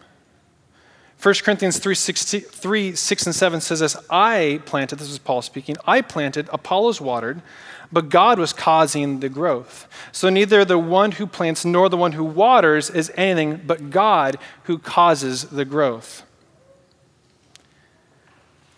1 1.23 1.35
Corinthians 1.35 1.79
3 1.79 1.95
6, 1.95 2.33
3, 2.33 2.95
6 2.95 3.25
and 3.25 3.33
7 3.33 3.61
says 3.61 3.79
this 3.79 3.95
I 4.09 4.61
planted, 4.65 4.99
this 4.99 5.09
is 5.09 5.19
Paul 5.19 5.41
speaking, 5.41 5.77
I 5.87 6.01
planted, 6.01 6.49
Apollos 6.51 6.99
watered, 6.99 7.41
but 7.93 8.09
God 8.09 8.39
was 8.39 8.51
causing 8.51 9.21
the 9.21 9.29
growth. 9.29 9.87
So 10.11 10.29
neither 10.29 10.65
the 10.65 10.77
one 10.77 11.13
who 11.13 11.25
plants 11.25 11.63
nor 11.63 11.87
the 11.87 11.95
one 11.95 12.11
who 12.11 12.25
waters 12.25 12.89
is 12.89 13.09
anything 13.15 13.61
but 13.65 13.89
God 13.89 14.37
who 14.63 14.77
causes 14.77 15.45
the 15.45 15.63
growth. 15.63 16.23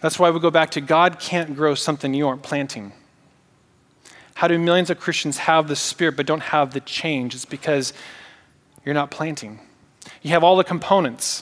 That's 0.02 0.20
why 0.20 0.30
we 0.30 0.40
go 0.40 0.52
back 0.52 0.70
to 0.72 0.82
God 0.82 1.20
can't 1.20 1.56
grow 1.56 1.74
something 1.74 2.14
you 2.14 2.28
aren't 2.28 2.44
planting. 2.44 2.92
How 4.36 4.48
do 4.48 4.60
millions 4.60 4.92
of 4.92 5.00
Christians 5.00 5.40
have 5.40 5.68
the 5.68 5.75
Spirit 5.75 6.16
but 6.16 6.28
don't 6.28 6.44
have 6.44 6.75
the 6.75 6.82
change? 6.82 7.34
It's 7.34 7.44
because 7.44 7.92
you're 8.86 8.94
not 8.94 9.10
planting. 9.10 9.62
You 10.22 10.30
have 10.30 10.44
all 10.44 10.58
the 10.58 10.64
components, 10.64 11.42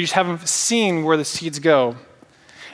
but 0.00 0.02
you 0.02 0.06
just 0.06 0.14
haven't 0.14 0.48
seen 0.48 1.04
where 1.04 1.18
the 1.18 1.26
seeds 1.26 1.58
go. 1.58 1.94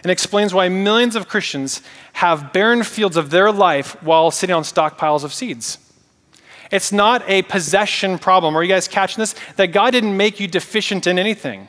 And 0.04 0.12
explains 0.12 0.54
why 0.54 0.68
millions 0.68 1.16
of 1.16 1.26
Christians 1.26 1.82
have 2.12 2.52
barren 2.52 2.84
fields 2.84 3.16
of 3.16 3.30
their 3.30 3.50
life 3.50 4.00
while 4.00 4.30
sitting 4.30 4.54
on 4.54 4.62
stockpiles 4.62 5.24
of 5.24 5.34
seeds. 5.34 5.78
It's 6.70 6.92
not 6.92 7.28
a 7.28 7.42
possession 7.42 8.20
problem. 8.20 8.56
Are 8.56 8.62
you 8.62 8.68
guys 8.68 8.86
catching 8.86 9.20
this? 9.22 9.34
That 9.56 9.72
God 9.72 9.90
didn't 9.90 10.16
make 10.16 10.38
you 10.38 10.46
deficient 10.46 11.08
in 11.08 11.18
anything 11.18 11.66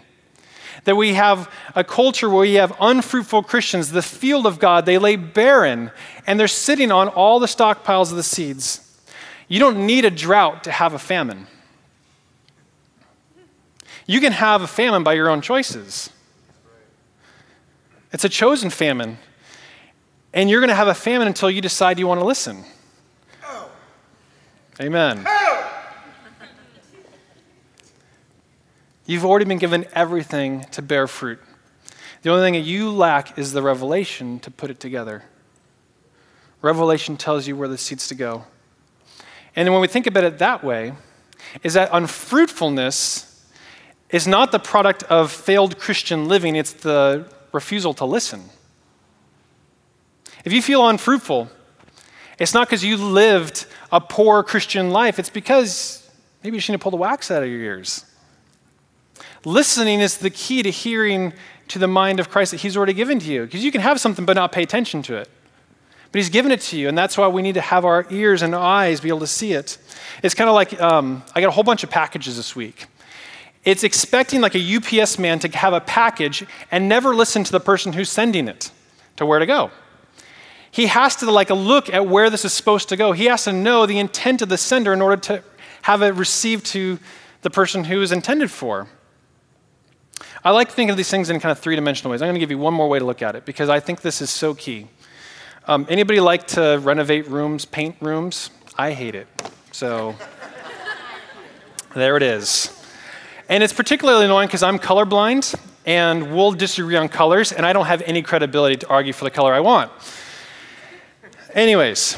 that 0.83 0.95
we 0.95 1.15
have 1.15 1.51
a 1.75 1.83
culture 1.83 2.29
where 2.29 2.41
we 2.41 2.53
have 2.53 2.73
unfruitful 2.79 3.43
Christians, 3.43 3.91
the 3.91 4.03
field 4.03 4.45
of 4.45 4.59
God, 4.59 4.85
they 4.85 4.97
lay 4.97 5.15
barren, 5.15 5.91
and 6.27 6.39
they're 6.39 6.47
sitting 6.47 6.93
on 6.93 7.09
all 7.09 7.39
the 7.39 7.47
stockpiles 7.47 8.11
of 8.11 8.15
the 8.15 8.23
seeds. 8.23 9.01
You 9.49 9.59
don't 9.59 9.85
need 9.85 10.05
a 10.05 10.11
drought 10.11 10.63
to 10.65 10.71
have 10.71 10.93
a 10.93 10.99
famine. 10.99 11.47
You 14.07 14.21
can 14.21 14.31
have 14.31 14.61
a 14.61 14.67
famine 14.67 15.03
by 15.03 15.13
your 15.13 15.29
own 15.29 15.41
choices. 15.41 16.09
It's 18.13 18.23
a 18.23 18.29
chosen 18.29 18.69
famine. 18.69 19.17
And 20.33 20.49
you're 20.49 20.61
going 20.61 20.69
to 20.69 20.75
have 20.75 20.87
a 20.87 20.93
famine 20.93 21.27
until 21.27 21.51
you 21.51 21.61
decide 21.61 21.99
you 21.99 22.07
want 22.07 22.21
to 22.21 22.25
listen. 22.25 22.63
Amen. 24.79 25.25
You've 29.05 29.25
already 29.25 29.45
been 29.45 29.57
given 29.57 29.85
everything 29.93 30.65
to 30.71 30.81
bear 30.81 31.07
fruit. 31.07 31.39
The 32.21 32.29
only 32.29 32.43
thing 32.43 32.53
that 32.53 32.67
you 32.67 32.91
lack 32.91 33.37
is 33.37 33.53
the 33.53 33.61
revelation 33.61 34.39
to 34.39 34.51
put 34.51 34.69
it 34.69 34.79
together. 34.79 35.23
Revelation 36.61 37.17
tells 37.17 37.47
you 37.47 37.55
where 37.55 37.67
the 37.67 37.77
seeds 37.77 38.07
to 38.09 38.15
go. 38.15 38.45
And 39.55 39.71
when 39.71 39.81
we 39.81 39.87
think 39.87 40.07
about 40.07 40.23
it 40.23 40.37
that 40.39 40.63
way, 40.63 40.93
is 41.63 41.73
that 41.73 41.89
unfruitfulness 41.91 43.26
is 44.09 44.27
not 44.27 44.51
the 44.51 44.59
product 44.59 45.03
of 45.03 45.31
failed 45.31 45.77
Christian 45.77 46.27
living, 46.27 46.55
it's 46.55 46.73
the 46.73 47.25
refusal 47.51 47.93
to 47.95 48.05
listen. 48.05 48.43
If 50.45 50.53
you 50.53 50.61
feel 50.61 50.87
unfruitful, 50.87 51.49
it's 52.39 52.53
not 52.53 52.67
because 52.67 52.83
you 52.83 52.97
lived 52.97 53.65
a 53.91 53.99
poor 53.99 54.43
Christian 54.43 54.91
life, 54.91 55.19
it's 55.19 55.29
because 55.29 56.09
maybe 56.43 56.55
you 56.55 56.61
shouldn't 56.61 56.79
have 56.79 56.83
pulled 56.83 56.93
the 56.93 56.97
wax 56.97 57.31
out 57.31 57.43
of 57.43 57.49
your 57.49 57.59
ears. 57.59 58.05
Listening 59.43 59.99
is 59.99 60.17
the 60.17 60.29
key 60.29 60.63
to 60.63 60.71
hearing 60.71 61.33
to 61.69 61.79
the 61.79 61.87
mind 61.87 62.19
of 62.19 62.29
Christ 62.29 62.51
that 62.51 62.61
He's 62.61 62.77
already 62.77 62.93
given 62.93 63.19
to 63.19 63.25
you. 63.25 63.45
Because 63.45 63.63
you 63.63 63.71
can 63.71 63.81
have 63.81 63.99
something 63.99 64.25
but 64.25 64.33
not 64.33 64.51
pay 64.51 64.63
attention 64.63 65.01
to 65.03 65.15
it. 65.15 65.29
But 66.11 66.19
He's 66.19 66.29
given 66.29 66.51
it 66.51 66.61
to 66.61 66.77
you, 66.77 66.87
and 66.87 66.97
that's 66.97 67.17
why 67.17 67.27
we 67.27 67.41
need 67.41 67.55
to 67.55 67.61
have 67.61 67.85
our 67.85 68.05
ears 68.09 68.41
and 68.41 68.55
eyes 68.55 69.01
be 69.01 69.09
able 69.09 69.19
to 69.19 69.27
see 69.27 69.53
it. 69.53 69.77
It's 70.23 70.33
kind 70.33 70.49
of 70.49 70.55
like 70.55 70.79
um, 70.81 71.23
I 71.35 71.41
got 71.41 71.47
a 71.47 71.51
whole 71.51 71.63
bunch 71.63 71.83
of 71.83 71.89
packages 71.89 72.37
this 72.37 72.55
week. 72.55 72.87
It's 73.67 73.83
expecting 73.83 74.39
like 74.39 74.55
a 74.55 74.77
UPS 74.77 75.19
man 75.19 75.39
to 75.39 75.49
have 75.49 75.73
a 75.73 75.81
package 75.81 76.45
and 76.71 76.87
never 76.87 77.13
listen 77.13 77.43
to 77.43 77.51
the 77.51 77.59
person 77.59 77.91
who's 77.91 78.09
sending 78.09 78.47
it 78.47 78.71
to 79.17 79.25
where 79.25 79.39
to 79.39 79.45
go. 79.45 79.71
He 80.71 80.85
has 80.85 81.17
to 81.17 81.29
like 81.29 81.49
look 81.49 81.93
at 81.93 82.07
where 82.07 82.29
this 82.29 82.45
is 82.45 82.53
supposed 82.53 82.87
to 82.87 82.95
go. 82.95 83.11
He 83.11 83.25
has 83.25 83.43
to 83.43 83.51
know 83.51 83.85
the 83.85 83.99
intent 83.99 84.41
of 84.41 84.47
the 84.47 84.57
sender 84.57 84.93
in 84.93 85.01
order 85.01 85.17
to 85.23 85.43
have 85.81 86.01
it 86.01 86.13
received 86.13 86.65
to 86.67 86.97
the 87.41 87.49
person 87.49 87.83
who 87.83 88.01
is 88.01 88.13
intended 88.13 88.49
for. 88.49 88.87
I 90.45 90.51
like 90.51 90.69
thinking 90.69 90.91
of 90.91 90.95
these 90.95 91.11
things 91.11 91.29
in 91.29 91.37
kind 91.41 91.51
of 91.51 91.59
three 91.59 91.75
dimensional 91.75 92.11
ways. 92.11 92.21
I'm 92.21 92.27
going 92.27 92.35
to 92.35 92.39
give 92.39 92.51
you 92.51 92.57
one 92.57 92.73
more 92.73 92.87
way 92.87 92.99
to 92.99 93.05
look 93.05 93.21
at 93.21 93.35
it 93.35 93.43
because 93.43 93.67
I 93.67 93.81
think 93.81 93.99
this 93.99 94.21
is 94.21 94.29
so 94.29 94.53
key. 94.53 94.87
Um, 95.67 95.85
anybody 95.89 96.21
like 96.21 96.47
to 96.47 96.79
renovate 96.81 97.27
rooms, 97.27 97.65
paint 97.65 97.97
rooms? 97.99 98.49
I 98.77 98.93
hate 98.93 99.13
it. 99.13 99.27
So 99.73 100.15
there 101.93 102.15
it 102.15 102.23
is. 102.23 102.76
And 103.49 103.63
it's 103.63 103.73
particularly 103.73 104.25
annoying 104.25 104.47
because 104.47 104.63
I'm 104.63 104.77
colorblind 104.77 105.57
and 105.85 106.35
we'll 106.35 106.51
disagree 106.51 106.97
on 106.97 107.07
colors, 107.07 107.53
and 107.53 107.65
I 107.65 107.71
don't 107.71 107.85
have 107.85 108.01
any 108.01 108.21
credibility 108.21 108.75
to 108.75 108.87
argue 108.89 109.13
for 109.13 109.23
the 109.23 109.31
color 109.31 109.53
I 109.53 109.61
want. 109.61 109.89
Anyways, 111.53 112.17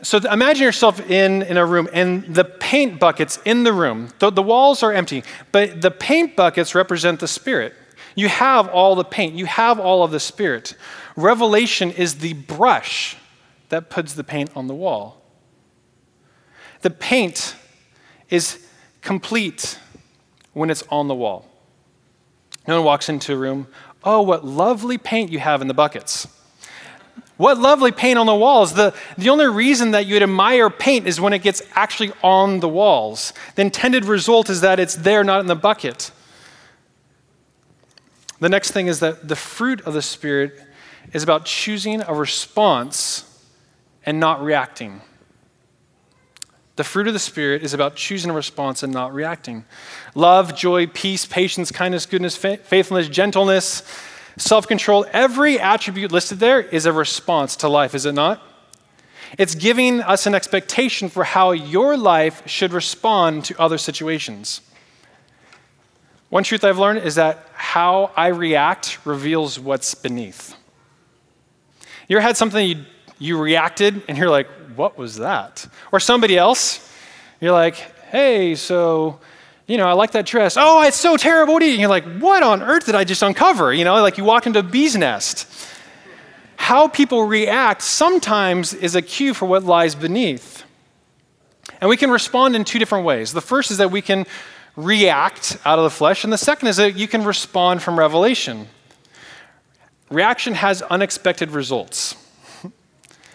so 0.00 0.18
imagine 0.18 0.62
yourself 0.62 1.10
in, 1.10 1.42
in 1.42 1.58
a 1.58 1.66
room 1.66 1.86
and 1.92 2.24
the 2.34 2.44
paint 2.44 2.98
buckets 2.98 3.38
in 3.44 3.64
the 3.64 3.74
room, 3.74 4.08
the, 4.20 4.30
the 4.30 4.42
walls 4.42 4.82
are 4.82 4.90
empty, 4.90 5.22
but 5.52 5.82
the 5.82 5.90
paint 5.90 6.34
buckets 6.34 6.74
represent 6.74 7.20
the 7.20 7.28
Spirit. 7.28 7.74
You 8.14 8.28
have 8.28 8.68
all 8.68 8.94
the 8.94 9.04
paint, 9.04 9.34
you 9.34 9.44
have 9.44 9.78
all 9.78 10.02
of 10.02 10.10
the 10.10 10.20
Spirit. 10.20 10.74
Revelation 11.14 11.90
is 11.90 12.16
the 12.16 12.32
brush 12.32 13.16
that 13.68 13.90
puts 13.90 14.14
the 14.14 14.24
paint 14.24 14.50
on 14.56 14.66
the 14.66 14.74
wall. 14.74 15.20
The 16.80 16.90
paint 16.90 17.54
is 18.30 18.66
complete 19.02 19.78
when 20.54 20.70
it's 20.70 20.82
on 20.88 21.08
the 21.08 21.14
wall. 21.14 21.46
No 22.66 22.76
one 22.76 22.84
walks 22.84 23.08
into 23.08 23.34
a 23.34 23.36
room, 23.36 23.66
oh, 24.02 24.22
what 24.22 24.44
lovely 24.44 24.96
paint 24.96 25.30
you 25.30 25.38
have 25.38 25.60
in 25.60 25.68
the 25.68 25.74
buckets. 25.74 26.26
What 27.36 27.58
lovely 27.58 27.90
paint 27.90 28.18
on 28.18 28.26
the 28.26 28.34
walls. 28.34 28.74
The, 28.74 28.94
the 29.18 29.28
only 29.28 29.48
reason 29.48 29.90
that 29.90 30.06
you'd 30.06 30.22
admire 30.22 30.70
paint 30.70 31.06
is 31.06 31.20
when 31.20 31.32
it 31.32 31.42
gets 31.42 31.62
actually 31.72 32.12
on 32.22 32.60
the 32.60 32.68
walls. 32.68 33.32
The 33.56 33.62
intended 33.62 34.04
result 34.04 34.48
is 34.48 34.60
that 34.60 34.78
it's 34.78 34.94
there, 34.94 35.24
not 35.24 35.40
in 35.40 35.46
the 35.46 35.56
bucket. 35.56 36.12
The 38.38 38.48
next 38.48 38.70
thing 38.70 38.86
is 38.86 39.00
that 39.00 39.26
the 39.26 39.36
fruit 39.36 39.80
of 39.80 39.94
the 39.94 40.02
Spirit 40.02 40.60
is 41.12 41.22
about 41.22 41.44
choosing 41.44 42.02
a 42.02 42.14
response 42.14 43.44
and 44.06 44.20
not 44.20 44.42
reacting. 44.42 45.00
The 46.76 46.84
fruit 46.84 47.06
of 47.06 47.12
the 47.12 47.20
Spirit 47.20 47.62
is 47.62 47.72
about 47.72 47.94
choosing 47.94 48.30
a 48.30 48.34
response 48.34 48.82
and 48.82 48.92
not 48.92 49.14
reacting. 49.14 49.64
Love, 50.14 50.56
joy, 50.56 50.86
peace, 50.88 51.24
patience, 51.24 51.70
kindness, 51.70 52.06
goodness, 52.06 52.36
faithfulness, 52.36 53.08
gentleness 53.08 53.82
self 54.36 54.66
control, 54.66 55.06
every 55.12 55.58
attribute 55.58 56.12
listed 56.12 56.38
there 56.38 56.60
is 56.60 56.86
a 56.86 56.92
response 56.92 57.56
to 57.56 57.68
life, 57.68 57.94
is 57.94 58.06
it 58.06 58.14
not? 58.14 58.42
It's 59.38 59.54
giving 59.54 60.00
us 60.00 60.26
an 60.26 60.34
expectation 60.34 61.08
for 61.08 61.24
how 61.24 61.52
your 61.52 61.96
life 61.96 62.42
should 62.46 62.72
respond 62.72 63.44
to 63.46 63.60
other 63.60 63.78
situations. 63.78 64.60
One 66.28 66.44
truth 66.44 66.64
I've 66.64 66.78
learned 66.78 67.00
is 67.00 67.16
that 67.16 67.48
how 67.52 68.10
I 68.16 68.28
react 68.28 69.04
reveals 69.04 69.58
what's 69.58 69.94
beneath. 69.94 70.54
You 72.08 72.16
ever 72.16 72.26
had 72.26 72.36
something 72.36 72.66
you, 72.66 72.84
you 73.18 73.38
reacted 73.38 74.02
and 74.08 74.18
you're 74.18 74.30
like, 74.30 74.48
what 74.76 74.98
was 74.98 75.16
that? 75.16 75.66
Or 75.92 76.00
somebody 76.00 76.36
else, 76.36 76.90
you're 77.40 77.52
like, 77.52 77.76
hey, 78.10 78.54
so 78.54 79.20
you 79.66 79.78
know, 79.78 79.86
I 79.86 79.92
like 79.92 80.10
that 80.12 80.26
dress. 80.26 80.56
Oh, 80.58 80.82
it's 80.82 80.96
so 80.96 81.16
terrible. 81.16 81.54
What 81.54 81.62
are 81.62 81.66
you? 81.66 81.78
You're 81.78 81.88
like, 81.88 82.04
what 82.18 82.42
on 82.42 82.62
earth 82.62 82.86
did 82.86 82.94
I 82.94 83.04
just 83.04 83.22
uncover? 83.22 83.72
You 83.72 83.84
know, 83.84 84.00
like 84.02 84.18
you 84.18 84.24
walk 84.24 84.46
into 84.46 84.58
a 84.58 84.62
bee's 84.62 84.96
nest. 84.96 85.48
How 86.56 86.88
people 86.88 87.24
react 87.24 87.82
sometimes 87.82 88.74
is 88.74 88.94
a 88.94 89.02
cue 89.02 89.34
for 89.34 89.46
what 89.46 89.64
lies 89.64 89.94
beneath. 89.94 90.64
And 91.80 91.88
we 91.88 91.96
can 91.96 92.10
respond 92.10 92.56
in 92.56 92.64
two 92.64 92.78
different 92.78 93.04
ways. 93.04 93.32
The 93.32 93.40
first 93.40 93.70
is 93.70 93.78
that 93.78 93.90
we 93.90 94.02
can 94.02 94.26
react 94.76 95.56
out 95.64 95.78
of 95.78 95.84
the 95.84 95.90
flesh, 95.90 96.24
and 96.24 96.32
the 96.32 96.38
second 96.38 96.68
is 96.68 96.76
that 96.76 96.96
you 96.96 97.08
can 97.08 97.24
respond 97.24 97.82
from 97.82 97.98
revelation. 97.98 98.68
Reaction 100.10 100.54
has 100.54 100.82
unexpected 100.82 101.50
results. 101.50 102.16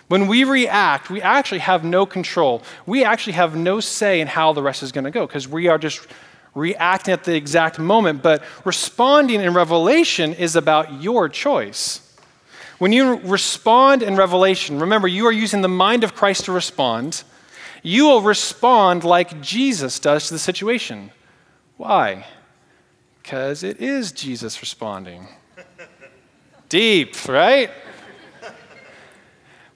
When 0.09 0.27
we 0.27 0.43
react, 0.43 1.11
we 1.11 1.21
actually 1.21 1.59
have 1.59 1.83
no 1.83 2.07
control. 2.07 2.63
We 2.87 3.03
actually 3.03 3.33
have 3.33 3.55
no 3.55 3.79
say 3.79 4.21
in 4.21 4.27
how 4.27 4.53
the 4.53 4.63
rest 4.63 4.81
is 4.81 4.91
going 4.91 5.05
to 5.05 5.11
go 5.11 5.27
because 5.27 5.47
we 5.47 5.67
are 5.67 5.77
just 5.77 6.07
reacting 6.55 7.13
at 7.13 7.25
the 7.25 7.35
exact 7.35 7.77
moment. 7.77 8.23
But 8.23 8.43
responding 8.65 9.39
in 9.39 9.53
revelation 9.53 10.33
is 10.33 10.55
about 10.55 11.01
your 11.01 11.29
choice. 11.29 12.01
When 12.79 12.91
you 12.91 13.19
respond 13.19 14.01
in 14.01 14.15
revelation, 14.15 14.79
remember, 14.79 15.07
you 15.07 15.27
are 15.27 15.31
using 15.31 15.61
the 15.61 15.69
mind 15.69 16.03
of 16.03 16.15
Christ 16.15 16.45
to 16.45 16.53
respond. 16.53 17.23
You 17.83 18.05
will 18.05 18.21
respond 18.21 19.03
like 19.03 19.41
Jesus 19.41 19.99
does 19.99 20.27
to 20.29 20.33
the 20.33 20.39
situation. 20.39 21.11
Why? 21.77 22.25
Because 23.21 23.61
it 23.61 23.79
is 23.79 24.11
Jesus 24.11 24.59
responding. 24.59 25.27
Deep, 26.69 27.27
right? 27.27 27.69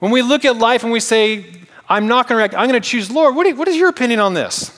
When 0.04 0.12
we 0.12 0.20
look 0.20 0.44
at 0.44 0.58
life 0.58 0.82
and 0.82 0.92
we 0.92 1.00
say, 1.00 1.46
I'm 1.88 2.06
not 2.06 2.28
going 2.28 2.36
to 2.36 2.40
react, 2.40 2.52
I'm 2.52 2.68
going 2.68 2.78
to 2.78 2.86
choose, 2.86 3.10
Lord, 3.10 3.34
what, 3.34 3.46
you, 3.46 3.56
what 3.56 3.68
is 3.68 3.76
your 3.76 3.88
opinion 3.88 4.20
on 4.20 4.34
this? 4.34 4.70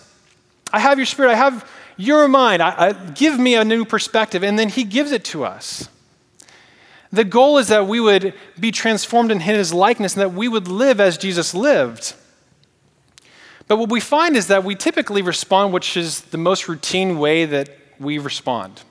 I 0.73 0.79
have 0.79 1.01
your 1.01 1.07
spirit, 1.07 1.33
I 1.33 1.35
have 1.35 1.69
your 1.97 2.29
mind, 2.29 2.63
I, 2.63 2.91
I, 2.91 2.93
give 2.93 3.37
me 3.37 3.57
a 3.57 3.65
new 3.65 3.85
perspective, 3.85 4.45
and 4.45 4.57
then 4.57 4.69
He 4.69 4.85
gives 4.85 5.11
it 5.11 5.25
to 5.25 5.45
us. 5.45 5.89
The 7.11 7.25
goal 7.25 7.59
is 7.59 7.67
that 7.67 7.89
we 7.89 7.99
would 7.99 8.35
be 8.61 8.71
transformed 8.71 9.33
in 9.33 9.41
His 9.41 9.75
likeness 9.75 10.15
and 10.15 10.23
that 10.23 10.33
we 10.33 10.47
would 10.47 10.69
live 10.69 11.01
as 11.01 11.19
Jesus 11.19 11.55
lived. 11.55 12.15
But 13.67 13.79
what 13.79 13.91
we 13.91 13.99
find 13.99 14.37
is 14.37 14.47
that 14.47 14.63
we 14.63 14.77
typically 14.77 15.23
respond, 15.23 15.73
which 15.73 15.97
is 15.97 16.21
the 16.21 16.39
most 16.39 16.69
routine 16.69 17.19
way 17.19 17.47
that 17.47 17.71
we 17.99 18.19
respond. 18.19 18.85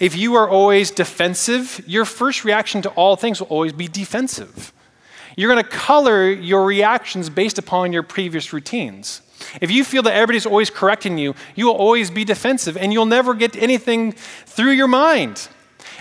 If 0.00 0.16
you 0.16 0.34
are 0.34 0.48
always 0.48 0.90
defensive, 0.90 1.84
your 1.86 2.06
first 2.06 2.46
reaction 2.46 2.80
to 2.80 2.88
all 2.92 3.16
things 3.16 3.40
will 3.40 3.48
always 3.48 3.74
be 3.74 3.86
defensive. 3.86 4.72
You're 5.38 5.52
going 5.52 5.62
to 5.62 5.70
color 5.70 6.28
your 6.28 6.64
reactions 6.64 7.30
based 7.30 7.58
upon 7.58 7.92
your 7.92 8.02
previous 8.02 8.52
routines. 8.52 9.22
If 9.60 9.70
you 9.70 9.84
feel 9.84 10.02
that 10.02 10.12
everybody's 10.12 10.46
always 10.46 10.68
correcting 10.68 11.16
you, 11.16 11.36
you 11.54 11.66
will 11.66 11.76
always 11.76 12.10
be 12.10 12.24
defensive 12.24 12.76
and 12.76 12.92
you'll 12.92 13.06
never 13.06 13.34
get 13.34 13.54
anything 13.54 14.10
through 14.10 14.72
your 14.72 14.88
mind. 14.88 15.46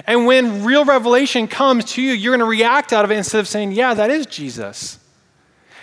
And 0.08 0.26
when 0.26 0.66
real 0.66 0.86
revelation 0.86 1.48
comes 1.48 1.86
to 1.92 2.02
you, 2.02 2.14
you're 2.14 2.32
going 2.32 2.40
to 2.40 2.50
react 2.50 2.92
out 2.92 3.06
of 3.06 3.12
it 3.12 3.18
instead 3.18 3.38
of 3.38 3.48
saying, 3.48 3.74
Yeah, 3.74 3.94
that 3.94 4.10
is 4.10 4.26
Jesus. 4.26 4.98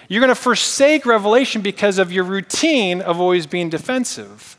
You're 0.08 0.20
going 0.20 0.34
to 0.34 0.34
forsake 0.34 1.06
revelation 1.06 1.62
because 1.62 1.98
of 1.98 2.10
your 2.10 2.24
routine 2.24 3.02
of 3.02 3.20
always 3.20 3.46
being 3.46 3.70
defensive. 3.70 4.58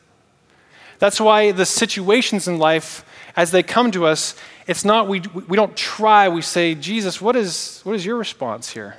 That's 0.99 1.19
why 1.19 1.51
the 1.51 1.65
situations 1.65 2.47
in 2.47 2.59
life, 2.59 3.03
as 3.35 3.51
they 3.51 3.61
come 3.61 3.91
to 3.91 4.05
us, 4.05 4.35
it's 4.67 4.83
not 4.83 5.07
we, 5.07 5.21
we 5.47 5.55
don't 5.55 5.75
try, 5.75 6.27
we 6.29 6.41
say, 6.41 6.75
Jesus, 6.75 7.21
what 7.21 7.35
is, 7.35 7.81
what 7.83 7.95
is 7.95 8.05
your 8.05 8.17
response 8.17 8.71
here? 8.71 8.97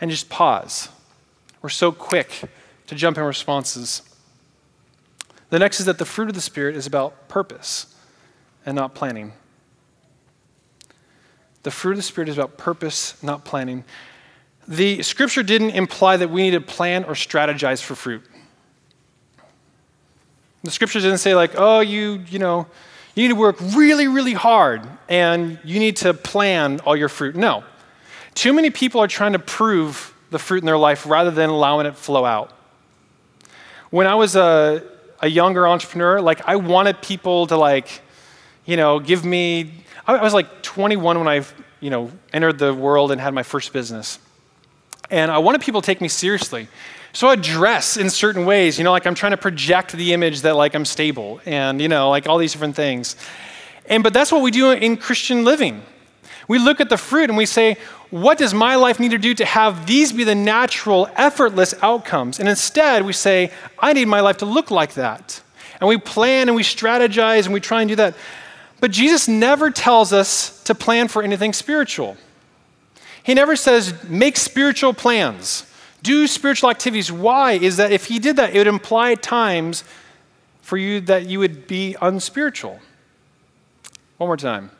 And 0.00 0.10
just 0.10 0.28
pause. 0.28 0.88
We're 1.62 1.70
so 1.70 1.92
quick 1.92 2.42
to 2.86 2.94
jump 2.94 3.16
in 3.18 3.24
responses. 3.24 4.02
The 5.50 5.58
next 5.58 5.80
is 5.80 5.86
that 5.86 5.98
the 5.98 6.04
fruit 6.04 6.28
of 6.28 6.34
the 6.34 6.40
Spirit 6.40 6.76
is 6.76 6.86
about 6.86 7.28
purpose 7.28 7.94
and 8.64 8.76
not 8.76 8.94
planning. 8.94 9.32
The 11.62 11.70
fruit 11.70 11.92
of 11.92 11.98
the 11.98 12.02
Spirit 12.02 12.28
is 12.28 12.38
about 12.38 12.56
purpose, 12.56 13.20
not 13.22 13.44
planning. 13.44 13.84
The 14.68 15.02
scripture 15.02 15.42
didn't 15.42 15.70
imply 15.70 16.16
that 16.16 16.30
we 16.30 16.42
need 16.42 16.52
to 16.52 16.60
plan 16.60 17.04
or 17.04 17.14
strategize 17.14 17.82
for 17.82 17.94
fruit. 17.94 18.22
The 20.62 20.70
scripture 20.70 21.00
didn't 21.00 21.18
say, 21.18 21.34
like, 21.34 21.52
oh, 21.56 21.80
you, 21.80 22.24
you 22.28 22.38
know, 22.38 22.66
you 23.14 23.24
need 23.24 23.34
to 23.34 23.40
work 23.40 23.56
really, 23.60 24.08
really 24.08 24.32
hard 24.32 24.82
and 25.08 25.58
you 25.64 25.78
need 25.78 25.96
to 25.96 26.14
plan 26.14 26.80
all 26.80 26.96
your 26.96 27.08
fruit. 27.08 27.36
No. 27.36 27.64
Too 28.34 28.52
many 28.52 28.70
people 28.70 29.00
are 29.00 29.08
trying 29.08 29.32
to 29.32 29.38
prove 29.38 30.14
the 30.30 30.38
fruit 30.38 30.58
in 30.58 30.66
their 30.66 30.78
life 30.78 31.06
rather 31.06 31.30
than 31.30 31.50
allowing 31.50 31.86
it 31.86 31.96
flow 31.96 32.24
out. 32.24 32.52
When 33.90 34.06
I 34.06 34.14
was 34.14 34.36
a, 34.36 34.84
a 35.20 35.28
younger 35.28 35.66
entrepreneur, 35.66 36.20
like, 36.20 36.46
I 36.46 36.56
wanted 36.56 37.02
people 37.02 37.48
to, 37.48 37.56
like, 37.56 38.00
you 38.64 38.76
know, 38.76 39.00
give 39.00 39.24
me, 39.24 39.72
I 40.06 40.22
was 40.22 40.32
like 40.32 40.62
21 40.62 41.18
when 41.18 41.28
I, 41.28 41.44
you 41.80 41.90
know, 41.90 42.12
entered 42.32 42.58
the 42.58 42.72
world 42.72 43.10
and 43.10 43.20
had 43.20 43.34
my 43.34 43.42
first 43.42 43.72
business. 43.72 44.20
And 45.10 45.30
I 45.30 45.38
wanted 45.38 45.60
people 45.60 45.80
to 45.80 45.86
take 45.86 46.00
me 46.00 46.06
seriously. 46.06 46.68
So 47.12 47.28
I 47.28 47.36
dress 47.36 47.96
in 47.96 48.08
certain 48.08 48.44
ways, 48.44 48.78
you 48.78 48.84
know, 48.84 48.92
like 48.92 49.06
I'm 49.06 49.14
trying 49.14 49.32
to 49.32 49.36
project 49.36 49.92
the 49.92 50.12
image 50.12 50.42
that 50.42 50.54
like 50.54 50.74
I'm 50.74 50.84
stable 50.84 51.40
and, 51.44 51.80
you 51.80 51.88
know, 51.88 52.08
like 52.08 52.28
all 52.28 52.38
these 52.38 52.52
different 52.52 52.76
things. 52.76 53.16
And 53.86 54.02
but 54.02 54.14
that's 54.14 54.30
what 54.30 54.42
we 54.42 54.50
do 54.50 54.70
in 54.70 54.96
Christian 54.96 55.44
living. 55.44 55.82
We 56.46 56.58
look 56.58 56.80
at 56.80 56.88
the 56.88 56.96
fruit 56.96 57.30
and 57.30 57.36
we 57.36 57.46
say, 57.46 57.76
what 58.10 58.38
does 58.38 58.52
my 58.52 58.74
life 58.74 58.98
need 58.98 59.12
to 59.12 59.18
do 59.18 59.34
to 59.34 59.44
have 59.44 59.86
these 59.86 60.12
be 60.12 60.24
the 60.24 60.34
natural, 60.34 61.08
effortless 61.16 61.74
outcomes? 61.82 62.40
And 62.40 62.48
instead, 62.48 63.04
we 63.04 63.12
say, 63.12 63.52
I 63.78 63.92
need 63.92 64.06
my 64.06 64.20
life 64.20 64.38
to 64.38 64.46
look 64.46 64.70
like 64.70 64.94
that. 64.94 65.42
And 65.80 65.88
we 65.88 65.96
plan 65.96 66.48
and 66.48 66.56
we 66.56 66.62
strategize 66.62 67.44
and 67.44 67.54
we 67.54 67.60
try 67.60 67.82
and 67.82 67.88
do 67.88 67.96
that. 67.96 68.14
But 68.80 68.90
Jesus 68.90 69.28
never 69.28 69.70
tells 69.70 70.12
us 70.12 70.62
to 70.64 70.74
plan 70.74 71.08
for 71.08 71.22
anything 71.22 71.52
spiritual. 71.52 72.16
He 73.22 73.34
never 73.34 73.54
says, 73.54 73.94
make 74.04 74.36
spiritual 74.36 74.94
plans 74.94 75.69
do 76.02 76.26
spiritual 76.26 76.70
activities. 76.70 77.10
Why? 77.10 77.52
Is 77.52 77.76
that 77.76 77.92
if 77.92 78.06
he 78.06 78.18
did 78.18 78.36
that, 78.36 78.54
it 78.54 78.58
would 78.58 78.66
imply 78.66 79.14
times 79.14 79.84
for 80.62 80.76
you 80.76 81.00
that 81.02 81.26
you 81.26 81.38
would 81.38 81.66
be 81.66 81.96
unspiritual. 82.00 82.80
One 84.18 84.28
more 84.28 84.36
time. 84.36 84.70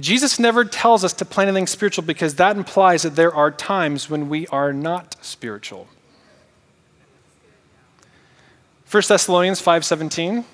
Jesus 0.00 0.38
never 0.38 0.64
tells 0.64 1.04
us 1.04 1.12
to 1.14 1.24
plan 1.24 1.48
anything 1.48 1.66
spiritual 1.66 2.04
because 2.04 2.36
that 2.36 2.56
implies 2.56 3.02
that 3.02 3.14
there 3.14 3.34
are 3.34 3.50
times 3.50 4.08
when 4.08 4.28
we 4.28 4.46
are 4.48 4.72
not 4.72 5.16
spiritual. 5.20 5.86
1 8.90 9.02
Thessalonians 9.08 9.60
5:17 9.60 10.44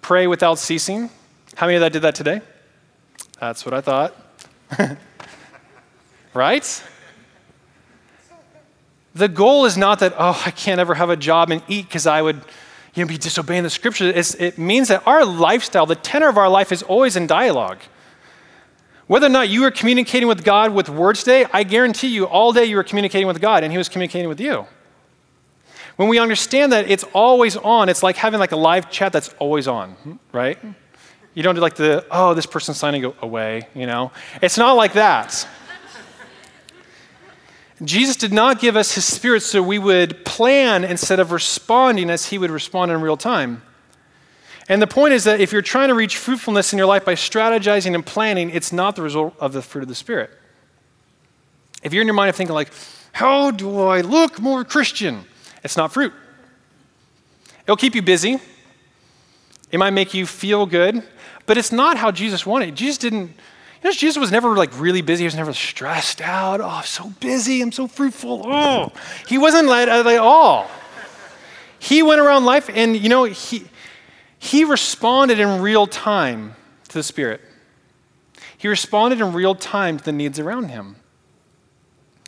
Pray 0.00 0.26
without 0.26 0.58
ceasing. 0.58 1.10
How 1.56 1.66
many 1.66 1.76
of 1.76 1.80
that 1.80 1.92
did 1.92 2.02
that 2.02 2.14
today? 2.14 2.40
That's 3.40 3.64
what 3.64 3.74
I 3.74 3.80
thought. 3.80 4.16
right? 6.34 6.82
The 9.18 9.28
goal 9.28 9.64
is 9.64 9.76
not 9.76 9.98
that, 9.98 10.14
oh, 10.16 10.40
I 10.46 10.52
can't 10.52 10.80
ever 10.80 10.94
have 10.94 11.10
a 11.10 11.16
job 11.16 11.50
and 11.50 11.60
eat 11.66 11.88
because 11.88 12.06
I 12.06 12.22
would 12.22 12.40
you 12.94 13.02
know, 13.02 13.08
be 13.08 13.18
disobeying 13.18 13.64
the 13.64 13.70
scriptures. 13.70 14.12
It's, 14.14 14.34
it 14.36 14.58
means 14.58 14.88
that 14.88 15.04
our 15.08 15.24
lifestyle, 15.24 15.86
the 15.86 15.96
tenor 15.96 16.28
of 16.28 16.38
our 16.38 16.48
life, 16.48 16.70
is 16.70 16.84
always 16.84 17.16
in 17.16 17.26
dialogue. 17.26 17.80
Whether 19.08 19.26
or 19.26 19.30
not 19.30 19.48
you 19.48 19.64
are 19.64 19.72
communicating 19.72 20.28
with 20.28 20.44
God 20.44 20.72
with 20.72 20.88
words 20.88 21.24
today, 21.24 21.46
I 21.52 21.64
guarantee 21.64 22.08
you 22.08 22.26
all 22.26 22.52
day 22.52 22.66
you 22.66 22.76
were 22.76 22.84
communicating 22.84 23.26
with 23.26 23.40
God 23.40 23.64
and 23.64 23.72
He 23.72 23.78
was 23.78 23.88
communicating 23.88 24.28
with 24.28 24.40
you. 24.40 24.66
When 25.96 26.08
we 26.08 26.20
understand 26.20 26.70
that 26.70 26.88
it's 26.88 27.04
always 27.12 27.56
on, 27.56 27.88
it's 27.88 28.04
like 28.04 28.14
having 28.14 28.38
like 28.38 28.52
a 28.52 28.56
live 28.56 28.88
chat 28.88 29.12
that's 29.12 29.34
always 29.40 29.66
on, 29.66 30.20
right? 30.30 30.56
You 31.34 31.42
don't 31.42 31.56
do 31.56 31.60
like 31.60 31.74
the, 31.74 32.06
oh, 32.08 32.34
this 32.34 32.46
person's 32.46 32.76
signing 32.76 33.12
away, 33.20 33.66
you 33.74 33.86
know? 33.86 34.12
It's 34.40 34.58
not 34.58 34.74
like 34.74 34.92
that. 34.92 35.48
Jesus 37.84 38.16
did 38.16 38.32
not 38.32 38.60
give 38.60 38.76
us 38.76 38.94
his 38.94 39.04
spirit 39.04 39.42
so 39.42 39.62
we 39.62 39.78
would 39.78 40.24
plan 40.24 40.84
instead 40.84 41.20
of 41.20 41.30
responding 41.30 42.10
as 42.10 42.26
he 42.26 42.38
would 42.38 42.50
respond 42.50 42.90
in 42.90 43.00
real 43.00 43.16
time. 43.16 43.62
And 44.68 44.82
the 44.82 44.86
point 44.86 45.14
is 45.14 45.24
that 45.24 45.40
if 45.40 45.52
you're 45.52 45.62
trying 45.62 45.88
to 45.88 45.94
reach 45.94 46.16
fruitfulness 46.16 46.72
in 46.72 46.78
your 46.78 46.86
life 46.86 47.04
by 47.04 47.14
strategizing 47.14 47.94
and 47.94 48.04
planning, 48.04 48.50
it's 48.50 48.72
not 48.72 48.96
the 48.96 49.02
result 49.02 49.34
of 49.40 49.52
the 49.52 49.62
fruit 49.62 49.82
of 49.82 49.88
the 49.88 49.94
Spirit. 49.94 50.30
If 51.82 51.92
you're 51.92 52.02
in 52.02 52.08
your 52.08 52.14
mind 52.14 52.30
of 52.30 52.36
thinking, 52.36 52.54
like, 52.54 52.70
how 53.12 53.50
do 53.50 53.80
I 53.80 54.02
look 54.02 54.40
more 54.40 54.64
Christian? 54.64 55.24
It's 55.64 55.76
not 55.76 55.92
fruit. 55.92 56.12
It'll 57.62 57.76
keep 57.76 57.94
you 57.94 58.02
busy, 58.02 58.38
it 59.70 59.78
might 59.78 59.90
make 59.90 60.14
you 60.14 60.26
feel 60.26 60.66
good, 60.66 61.02
but 61.46 61.58
it's 61.58 61.72
not 61.72 61.98
how 61.98 62.10
Jesus 62.10 62.46
wanted. 62.46 62.74
Jesus 62.74 62.98
didn't 62.98 63.34
you 63.82 63.90
know, 63.90 63.92
Jesus 63.92 64.18
was 64.18 64.32
never 64.32 64.56
like 64.56 64.78
really 64.78 65.02
busy. 65.02 65.22
He 65.22 65.26
was 65.26 65.36
never 65.36 65.52
stressed 65.52 66.20
out. 66.20 66.60
Oh, 66.60 66.68
I'm 66.68 66.84
so 66.84 67.10
busy. 67.20 67.60
I'm 67.62 67.72
so 67.72 67.86
fruitful. 67.86 68.42
Oh, 68.44 68.92
he 69.26 69.38
wasn't 69.38 69.68
like 69.68 69.88
at 69.88 70.06
all. 70.18 70.68
He 71.78 72.02
went 72.02 72.20
around 72.20 72.44
life 72.44 72.68
and, 72.72 72.96
you 72.96 73.08
know, 73.08 73.24
he, 73.24 73.64
he 74.38 74.64
responded 74.64 75.38
in 75.38 75.62
real 75.62 75.86
time 75.86 76.56
to 76.88 76.94
the 76.94 77.04
Spirit. 77.04 77.40
He 78.56 78.66
responded 78.66 79.20
in 79.20 79.32
real 79.32 79.54
time 79.54 79.98
to 79.98 80.04
the 80.04 80.12
needs 80.12 80.40
around 80.40 80.70
him. 80.70 80.96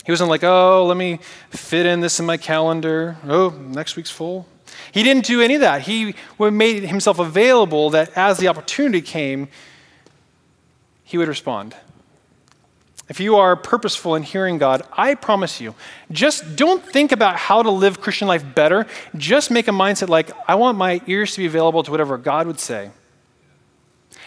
He 0.06 0.12
wasn't 0.12 0.30
like, 0.30 0.44
oh, 0.44 0.86
let 0.86 0.96
me 0.96 1.18
fit 1.50 1.84
in 1.84 2.00
this 2.00 2.20
in 2.20 2.26
my 2.26 2.36
calendar. 2.36 3.16
Oh, 3.24 3.50
next 3.50 3.96
week's 3.96 4.10
full. 4.10 4.46
He 4.92 5.02
didn't 5.02 5.24
do 5.24 5.40
any 5.40 5.54
of 5.56 5.60
that. 5.62 5.82
He 5.82 6.14
made 6.38 6.84
himself 6.84 7.18
available 7.18 7.90
that 7.90 8.16
as 8.16 8.38
the 8.38 8.46
opportunity 8.48 9.02
came, 9.02 9.48
he 11.10 11.18
would 11.18 11.26
respond. 11.26 11.74
if 13.08 13.18
you 13.18 13.34
are 13.34 13.56
purposeful 13.56 14.14
in 14.14 14.22
hearing 14.22 14.56
God, 14.56 14.82
I 14.92 15.16
promise 15.16 15.60
you, 15.60 15.74
just 16.12 16.54
don't 16.54 16.80
think 16.84 17.10
about 17.10 17.34
how 17.34 17.60
to 17.60 17.70
live 17.70 18.00
Christian 18.00 18.28
life 18.28 18.44
better. 18.54 18.86
Just 19.16 19.50
make 19.50 19.66
a 19.66 19.72
mindset 19.72 20.08
like, 20.08 20.30
I 20.46 20.54
want 20.54 20.78
my 20.78 21.02
ears 21.08 21.32
to 21.32 21.38
be 21.38 21.46
available 21.46 21.82
to 21.82 21.90
whatever 21.90 22.16
God 22.16 22.46
would 22.46 22.60
say. 22.60 22.92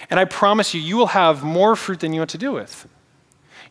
And 0.09 0.19
I 0.19 0.25
promise 0.25 0.73
you, 0.73 0.81
you 0.81 0.97
will 0.97 1.07
have 1.07 1.43
more 1.43 1.77
fruit 1.77 2.01
than 2.01 2.11
you 2.11 2.19
what 2.19 2.29
to 2.29 2.37
do 2.37 2.51
with. 2.51 2.85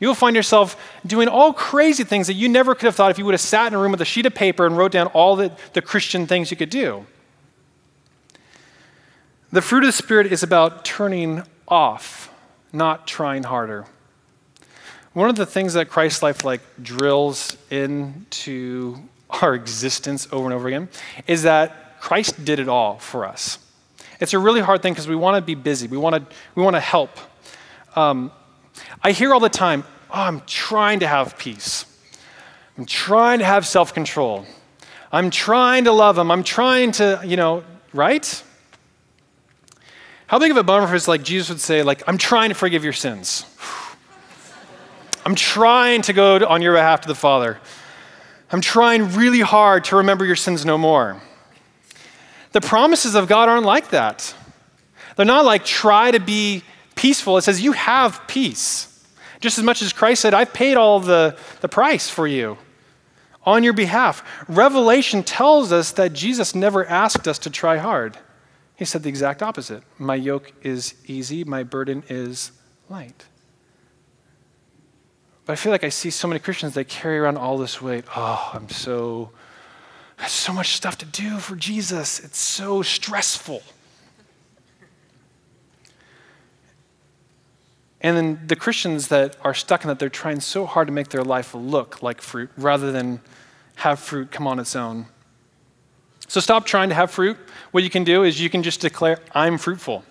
You 0.01 0.09
will 0.09 0.15
find 0.15 0.35
yourself 0.35 0.83
doing 1.07 1.29
all 1.29 1.53
crazy 1.53 2.05
things 2.05 2.27
that 2.29 2.35
you 2.35 2.49
never 2.49 2.75
could 2.75 2.87
have 2.87 2.97
thought 2.97 3.11
if 3.11 3.19
you 3.19 3.27
would 3.27 3.35
have 3.35 3.41
sat 3.43 3.67
in 3.67 3.75
a 3.75 3.79
room 3.79 3.93
with 3.93 4.01
a 4.01 4.07
sheet 4.07 4.25
of 4.25 4.35
paper 4.35 4.65
and 4.65 4.79
wrote 4.79 4.93
down 4.93 5.09
all 5.09 5.37
the, 5.37 5.53
the 5.75 5.83
Christian 5.83 6.27
things 6.27 6.51
you 6.51 6.57
could 6.57 6.71
do. 6.71 7.05
The 9.53 9.61
fruit 9.61 9.85
of 9.85 9.89
the 9.89 9.93
Spirit 9.93 10.33
is 10.33 10.43
about 10.43 10.87
turning 10.87 11.43
off, 11.69 12.32
not 12.73 13.07
trying 13.07 13.45
harder. 13.45 13.87
One 15.13 15.29
of 15.29 15.37
the 15.37 15.47
things 15.47 15.75
that 15.75 15.91
Christ 15.91 16.23
life 16.23 16.45
like 16.45 16.63
drills 16.83 17.57
into 17.71 18.97
our 19.29 19.55
existence 19.55 20.27
over 20.33 20.45
and 20.47 20.55
over 20.55 20.69
again 20.69 20.89
is 21.27 21.43
that 21.43 22.01
Christ 22.01 22.45
did 22.45 22.59
it 22.59 22.69
all 22.69 22.99
for 22.99 23.27
us. 23.27 23.59
It's 24.21 24.33
a 24.33 24.39
really 24.39 24.61
hard 24.61 24.83
thing 24.83 24.93
because 24.93 25.09
we 25.09 25.17
want 25.17 25.37
to 25.37 25.43
be 25.43 25.55
busy. 25.55 25.87
We 25.87 25.97
want 25.97 26.17
to 26.17 26.37
we 26.55 26.63
want 26.63 26.77
to 26.77 26.81
help. 26.81 27.11
Um, 27.95 28.33
I 29.03 29.13
hear 29.13 29.35
all 29.35 29.41
the 29.41 29.49
time, 29.49 29.85
oh, 30.11 30.21
I'm 30.21 30.41
trying 30.47 31.01
to 31.01 31.07
have 31.07 31.37
peace. 31.37 31.85
I'm 32.79 32.87
trying 32.87 33.41
to 33.41 33.45
have 33.45 33.67
self 33.67 33.93
control. 33.93 34.47
I'm 35.11 35.31
trying 35.31 35.85
to 35.85 35.93
love 35.93 36.17
him. 36.17 36.31
I'm 36.31 36.43
trying 36.43 36.93
to, 36.93 37.21
you 37.23 37.37
know, 37.37 37.65
right? 37.93 38.43
How 40.33 40.39
big 40.39 40.51
of 40.51 40.57
a 40.57 40.63
bummer 40.63 40.87
if 40.87 40.95
it's 40.95 41.09
like 41.09 41.23
Jesus 41.23 41.51
would 41.51 41.61
say, 41.61 41.83
like, 41.83 42.03
I'm 42.09 42.17
trying 42.17 42.49
to 42.49 42.55
forgive 42.55 42.85
your 42.85 42.95
sins. 42.95 43.45
I'm 45.27 45.35
trying 45.35 46.01
to 46.01 46.15
go 46.15 46.47
on 46.47 46.63
your 46.63 46.73
behalf 46.73 47.03
to 47.03 47.09
the 47.09 47.15
Father. 47.15 47.59
I'm 48.51 48.63
trying 48.63 49.13
really 49.13 49.41
hard 49.41 49.85
to 49.85 49.97
remember 49.97 50.25
your 50.25 50.37
sins 50.37 50.65
no 50.65 50.79
more. 50.79 51.21
The 52.53 52.63
promises 52.63 53.15
of 53.15 53.29
God 53.29 53.51
aren't 53.51 53.67
like 53.67 53.91
that. 53.91 54.35
They're 55.17 55.27
not 55.27 55.45
like 55.45 55.67
try 55.67 56.11
to 56.11 56.19
be 56.19 56.63
peaceful. 56.95 57.37
It 57.37 57.43
says 57.43 57.61
you 57.61 57.73
have 57.73 58.27
peace. 58.27 59.07
Just 59.41 59.59
as 59.59 59.65
much 59.65 59.83
as 59.83 59.93
Christ 59.93 60.23
said, 60.23 60.33
I've 60.33 60.55
paid 60.55 60.79
all 60.79 60.99
the, 60.99 61.37
the 61.61 61.69
price 61.69 62.09
for 62.09 62.27
you 62.27 62.57
on 63.45 63.65
your 63.65 63.75
behalf. 63.75 64.25
Revelation 64.49 65.25
tells 65.25 65.73
us 65.73 65.93
that 65.93 66.15
Jesus 66.15 66.55
never 66.55 66.87
asked 66.87 67.29
us 67.29 67.39
to 67.41 67.51
try 67.51 67.77
hard. 67.77 68.17
He 68.83 68.87
said 68.87 69.05
the 69.05 69.09
exact 69.09 69.45
opposite 69.45 69.85
My 69.97 70.17
yoke 70.17 70.53
is 70.63 70.97
easy, 71.07 71.45
my 71.45 71.63
burden 71.63 72.03
is 72.09 72.51
light. 72.89 73.27
But 75.45 75.53
I 75.53 75.55
feel 75.55 75.71
like 75.71 75.85
I 75.85 75.89
see 75.89 76.11
so 76.11 76.27
many 76.27 76.41
Christians 76.41 76.75
that 76.75 76.89
carry 76.89 77.17
around 77.17 77.37
all 77.37 77.59
this 77.59 77.81
weight. 77.81 78.05
Oh, 78.17 78.51
I'm 78.53 78.69
so, 78.69 79.31
I 80.19 80.23
have 80.23 80.33
so 80.33 80.53
much 80.53 80.75
stuff 80.75 80.99
to 80.99 81.07
do 81.07 81.39
for 81.39 81.55
Jesus. 81.55 82.19
It's 82.19 82.41
so 82.41 82.83
stressful. 82.83 83.63
And 88.01 88.17
then 88.17 88.41
the 88.49 88.57
Christians 88.57 89.07
that 89.09 89.37
are 89.43 89.55
stuck 89.55 89.85
in 89.85 89.89
that, 89.91 90.01
they're 90.01 90.09
trying 90.09 90.41
so 90.41 90.67
hard 90.67 90.89
to 90.89 90.93
make 90.93 91.11
their 91.11 91.23
life 91.23 91.55
look 91.55 92.03
like 92.03 92.21
fruit 92.21 92.51
rather 92.57 92.91
than 92.91 93.21
have 93.77 94.01
fruit 94.01 94.33
come 94.33 94.49
on 94.49 94.59
its 94.59 94.75
own. 94.75 95.07
So 96.33 96.41
stop 96.41 96.65
trying 96.65 96.89
to 96.89 96.95
have 96.95 97.11
fruit. 97.11 97.37
What 97.73 97.85
you 97.85 97.91
can 97.91 98.05
do 98.05 98.25
is 98.25 98.41
you 98.41 98.49
can 98.49 98.63
just 98.63 98.81
declare, 98.81 99.19
I'm 99.35 99.59
fruitful. 99.59 100.03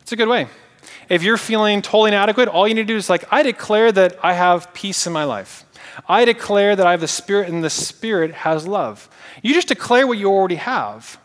It's 0.00 0.10
a 0.10 0.16
good 0.16 0.26
way. 0.26 0.48
If 1.08 1.22
you're 1.22 1.36
feeling 1.36 1.82
totally 1.82 2.08
inadequate, 2.08 2.48
all 2.48 2.66
you 2.66 2.74
need 2.74 2.88
to 2.88 2.92
do 2.92 2.96
is 2.96 3.08
like, 3.08 3.24
I 3.32 3.44
declare 3.44 3.92
that 3.92 4.18
I 4.24 4.32
have 4.32 4.74
peace 4.74 5.06
in 5.06 5.12
my 5.12 5.22
life. 5.22 5.64
I 6.08 6.24
declare 6.24 6.74
that 6.74 6.84
I 6.84 6.90
have 6.90 7.00
the 7.00 7.06
Spirit 7.06 7.48
and 7.48 7.62
the 7.62 7.70
Spirit 7.70 8.32
has 8.32 8.66
love. 8.66 9.08
You 9.40 9.54
just 9.54 9.68
declare 9.68 10.04
what 10.04 10.18
you 10.18 10.26
already 10.26 10.56
have. 10.56 11.16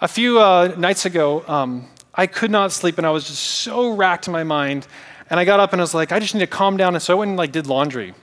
A 0.00 0.06
few 0.06 0.38
uh, 0.38 0.72
nights 0.78 1.04
ago, 1.04 1.44
um, 1.48 1.88
I 2.14 2.28
could 2.28 2.52
not 2.52 2.70
sleep 2.70 2.96
and 2.96 3.04
I 3.04 3.10
was 3.10 3.26
just 3.26 3.42
so 3.42 3.90
racked 3.90 4.28
in 4.28 4.32
my 4.32 4.44
mind. 4.44 4.86
And 5.30 5.40
I 5.40 5.44
got 5.44 5.58
up 5.58 5.72
and 5.72 5.80
I 5.80 5.82
was 5.82 5.94
like, 5.94 6.12
I 6.12 6.20
just 6.20 6.32
need 6.32 6.42
to 6.42 6.46
calm 6.46 6.76
down. 6.76 6.94
And 6.94 7.02
so 7.02 7.16
I 7.16 7.18
went 7.18 7.30
and 7.30 7.36
like 7.36 7.50
did 7.50 7.66
laundry. 7.66 8.14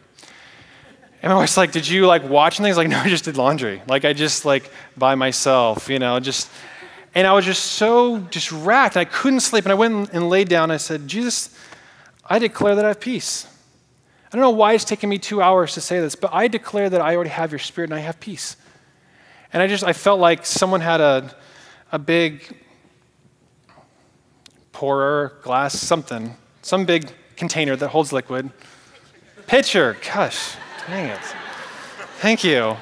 And 1.21 1.31
my 1.31 1.37
wife's 1.37 1.57
like, 1.57 1.71
Did 1.71 1.87
you 1.87 2.07
like 2.07 2.27
watch 2.27 2.57
things? 2.57 2.77
Like, 2.77 2.87
no, 2.87 2.97
I 2.97 3.09
just 3.09 3.25
did 3.25 3.37
laundry. 3.37 3.81
Like 3.87 4.05
I 4.05 4.13
just 4.13 4.45
like 4.45 4.71
by 4.97 5.15
myself, 5.15 5.89
you 5.89 5.99
know, 5.99 6.19
just 6.19 6.49
and 7.15 7.25
I 7.25 7.33
was 7.33 7.45
just 7.45 7.63
so 7.63 8.19
just 8.19 8.51
racked. 8.51 8.95
I 8.95 9.05
couldn't 9.05 9.41
sleep. 9.41 9.65
And 9.65 9.71
I 9.71 9.75
went 9.75 10.11
and 10.13 10.29
laid 10.29 10.47
down. 10.47 10.65
And 10.65 10.73
I 10.73 10.77
said, 10.77 11.07
Jesus, 11.07 11.55
I 12.25 12.39
declare 12.39 12.75
that 12.75 12.85
I 12.85 12.89
have 12.89 12.99
peace. 12.99 13.47
I 14.31 14.37
don't 14.37 14.41
know 14.41 14.51
why 14.51 14.73
it's 14.73 14.85
taken 14.85 15.09
me 15.09 15.17
two 15.17 15.41
hours 15.41 15.73
to 15.73 15.81
say 15.81 15.99
this, 15.99 16.13
but 16.13 16.31
I 16.31 16.47
declare 16.47 16.87
that 16.89 17.01
I 17.01 17.15
already 17.15 17.31
have 17.31 17.51
your 17.51 17.57
spirit 17.59 17.89
and 17.89 17.97
I 17.97 18.01
have 18.01 18.19
peace. 18.19 18.57
And 19.51 19.63
I 19.63 19.67
just 19.67 19.83
I 19.83 19.93
felt 19.93 20.19
like 20.19 20.45
someone 20.45 20.81
had 20.81 21.01
a 21.01 21.35
a 21.91 21.97
big 21.97 22.55
pourer, 24.71 25.39
glass, 25.41 25.73
something, 25.73 26.37
some 26.61 26.85
big 26.85 27.11
container 27.35 27.75
that 27.75 27.89
holds 27.89 28.13
liquid. 28.13 28.51
Pitcher, 29.47 29.97
gosh, 30.13 30.55
dang 30.89 31.09
it. 31.09 31.19
Thank 32.19 32.43
you. 32.43 32.75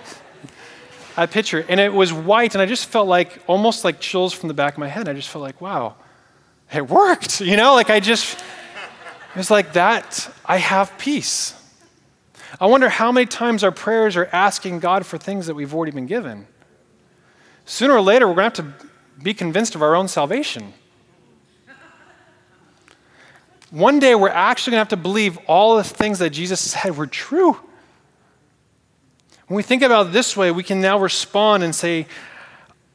A 1.18 1.28
pitcher, 1.28 1.66
and 1.68 1.80
it 1.80 1.92
was 1.92 2.14
white, 2.14 2.56
and 2.56 2.62
I 2.62 2.66
just 2.66 2.86
felt 2.86 3.08
like 3.08 3.42
almost 3.48 3.84
like 3.84 4.00
chills 4.00 4.34
from 4.34 4.48
the 4.48 4.54
back 4.54 4.74
of 4.74 4.80
my 4.80 4.88
head. 4.88 5.10
I 5.10 5.14
just 5.14 5.30
felt 5.30 5.44
like, 5.44 5.60
wow, 5.62 5.96
it 6.74 6.88
worked. 6.88 7.42
You 7.48 7.58
know, 7.58 7.74
like 7.74 7.90
I 7.90 8.00
just, 8.00 8.38
it 8.38 9.38
was 9.38 9.52
like 9.52 9.74
that. 9.74 10.32
I 10.46 10.58
have 10.58 10.98
peace. 10.98 11.54
I 12.60 12.66
wonder 12.68 12.90
how 12.90 13.12
many 13.12 13.26
times 13.26 13.64
our 13.64 13.72
prayers 13.72 14.16
are 14.16 14.30
asking 14.32 14.80
God 14.80 15.06
for 15.06 15.18
things 15.18 15.48
that 15.48 15.56
we've 15.56 15.74
already 15.74 15.92
been 15.92 16.06
given. 16.08 16.48
Sooner 17.66 17.94
or 17.94 18.02
later, 18.02 18.28
we're 18.28 18.36
going 18.36 18.52
to 18.52 18.64
have 18.64 18.80
to 18.80 18.88
be 19.22 19.34
convinced 19.34 19.76
of 19.76 19.82
our 19.82 19.96
own 19.96 20.08
salvation. 20.08 20.74
One 23.70 24.00
day 24.00 24.16
we're 24.16 24.30
actually 24.30 24.72
going 24.72 24.78
to 24.78 24.82
have 24.82 24.90
to 24.90 24.98
believe 24.98 25.38
all 25.46 25.76
the 25.76 25.84
things 25.84 26.20
that 26.20 26.30
Jesus 26.30 26.60
said 26.72 26.96
were 26.96 27.08
true. 27.08 27.58
When 29.48 29.56
we 29.56 29.64
think 29.64 29.82
about 29.82 30.08
it 30.08 30.12
this 30.12 30.36
way, 30.36 30.52
we 30.52 30.64
can 30.64 30.82
now 30.82 31.00
respond 31.00 31.64
and 31.64 31.74
say, 31.74 32.08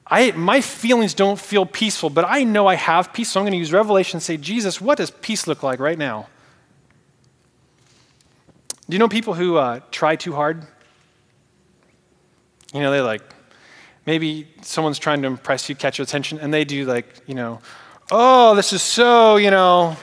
I, 0.06 0.32
my 0.32 0.60
feelings 0.60 1.14
don't 1.14 1.38
feel 1.38 1.64
peaceful, 1.64 2.10
but 2.10 2.26
I 2.28 2.44
know 2.44 2.66
I 2.66 2.74
have 2.74 3.12
peace, 3.14 3.30
so 3.30 3.40
I'm 3.40 3.44
going 3.44 3.52
to 3.52 3.58
use 3.58 3.72
Revelation 3.72 4.18
and 4.18 4.22
say, 4.22 4.36
Jesus, 4.36 4.80
what 4.80 4.98
does 4.98 5.10
peace 5.10 5.46
look 5.46 5.62
like 5.62 5.80
right 5.80 5.96
now? 5.96 6.28
Do 8.88 8.94
you 8.94 8.98
know 8.98 9.08
people 9.08 9.32
who 9.32 9.56
uh, 9.56 9.80
try 9.90 10.16
too 10.16 10.34
hard? 10.34 10.66
You 12.74 12.80
know, 12.80 12.90
they 12.90 13.00
like, 13.00 13.22
maybe 14.04 14.48
someone's 14.60 14.98
trying 14.98 15.22
to 15.22 15.28
impress 15.28 15.70
you, 15.70 15.74
catch 15.74 15.96
your 15.96 16.04
attention, 16.04 16.38
and 16.40 16.52
they 16.52 16.64
do 16.64 16.84
like, 16.84 17.06
you 17.26 17.34
know, 17.34 17.60
oh, 18.10 18.54
this 18.54 18.74
is 18.74 18.82
so, 18.82 19.36
you 19.36 19.50
know, 19.50 19.96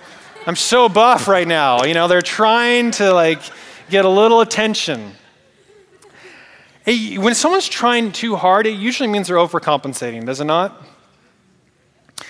I'm 0.48 0.56
so 0.56 0.90
buff 0.90 1.28
right 1.28 1.48
now. 1.48 1.84
You 1.84 1.94
know, 1.94 2.08
they're 2.08 2.22
trying 2.24 2.90
to 2.92 3.14
like 3.14 3.42
get 3.92 4.06
a 4.06 4.10
little 4.10 4.42
attention. 4.42 5.12
When 6.90 7.36
someone's 7.36 7.68
trying 7.68 8.12
too 8.12 8.36
hard, 8.36 8.66
it 8.66 8.72
usually 8.72 9.08
means 9.08 9.28
they're 9.28 9.38
overcompensating, 9.38 10.26
does 10.26 10.42
it 10.42 10.46
not? 10.46 10.82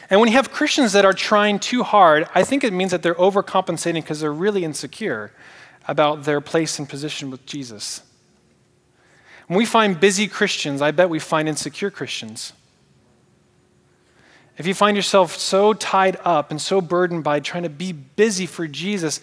And 0.10 0.20
when 0.20 0.28
you 0.28 0.36
have 0.36 0.52
Christians 0.52 0.92
that 0.94 1.06
are 1.06 1.14
trying 1.14 1.60
too 1.60 1.84
hard, 1.84 2.28
I 2.36 2.44
think 2.44 2.66
it 2.66 2.74
means 2.74 2.92
that 2.92 3.02
they're 3.02 3.16
overcompensating 3.16 3.96
because 3.96 4.20
they're 4.20 4.34
really 4.34 4.66
insecure 4.66 5.32
about 5.88 6.26
their 6.26 6.42
place 6.42 6.78
and 6.78 6.90
position 6.90 7.32
with 7.32 7.46
Jesus. 7.46 8.02
When 9.48 9.58
we 9.58 9.66
find 9.66 9.98
busy 9.98 10.28
Christians, 10.28 10.82
I 10.82 10.92
bet 10.92 11.10
we 11.10 11.20
find 11.20 11.48
insecure 11.48 11.90
Christians. 11.90 12.52
If 14.58 14.68
you 14.68 14.74
find 14.74 14.98
yourself 14.98 15.38
so 15.38 15.74
tied 15.74 16.18
up 16.26 16.52
and 16.52 16.62
so 16.62 16.82
burdened 16.82 17.24
by 17.24 17.40
trying 17.40 17.64
to 17.64 17.70
be 17.70 17.94
busy 17.94 18.46
for 18.46 18.68
Jesus, 18.68 19.22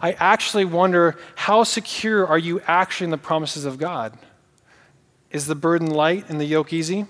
I 0.00 0.12
actually 0.12 0.64
wonder 0.64 1.16
how 1.34 1.64
secure 1.64 2.24
are 2.24 2.38
you 2.38 2.60
actually 2.68 3.06
in 3.06 3.10
the 3.10 3.18
promises 3.18 3.64
of 3.64 3.78
God? 3.78 4.16
Is 5.36 5.46
the 5.46 5.54
burden 5.54 5.90
light 5.90 6.30
and 6.30 6.40
the 6.40 6.46
yoke 6.46 6.72
easy? 6.72 7.04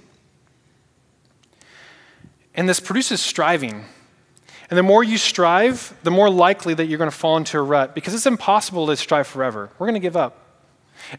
And 2.57 2.69
this 2.69 2.81
produces 2.81 3.21
striving. 3.21 3.85
And 4.69 4.77
the 4.77 4.83
more 4.83 5.05
you 5.05 5.17
strive, 5.17 5.97
the 6.03 6.11
more 6.11 6.29
likely 6.29 6.75
that 6.75 6.87
you're 6.87 6.99
going 6.99 7.09
to 7.09 7.17
fall 7.17 7.37
into 7.37 7.57
a 7.57 7.63
rut 7.63 7.95
because 7.95 8.15
it's 8.15 8.27
impossible 8.27 8.89
to 8.89 8.97
strive 8.97 9.29
forever. 9.29 9.71
We're 9.79 9.87
going 9.87 9.95
to 9.95 10.01
give 10.01 10.17
up. 10.17 10.43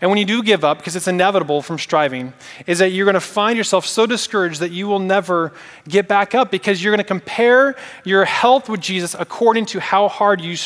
And 0.02 0.12
when 0.12 0.18
you 0.18 0.26
do 0.26 0.44
give 0.44 0.66
up, 0.66 0.80
because 0.80 0.98
it's 0.98 1.08
inevitable 1.08 1.62
from 1.62 1.80
striving, 1.80 2.34
is 2.66 2.80
that 2.80 2.90
you're 2.90 3.06
going 3.06 3.14
to 3.14 3.22
find 3.22 3.58
yourself 3.58 3.86
so 3.86 4.06
discouraged 4.06 4.60
that 4.60 4.72
you 4.72 4.88
will 4.88 5.00
never 5.00 5.54
get 5.88 6.10
back 6.10 6.36
up 6.36 6.52
because 6.52 6.84
you're 6.84 6.92
going 6.92 6.98
to 6.98 7.08
compare 7.08 7.78
your 8.04 8.26
health 8.26 8.68
with 8.68 8.82
Jesus 8.82 9.16
according 9.18 9.68
to 9.68 9.80
how 9.80 10.10
hard 10.10 10.42
you 10.42 10.58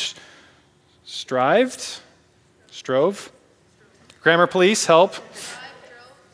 strived, 1.03 1.99
strove. 2.71 3.31
Grammar 4.23 4.47
police, 4.47 4.87
help. 4.87 5.17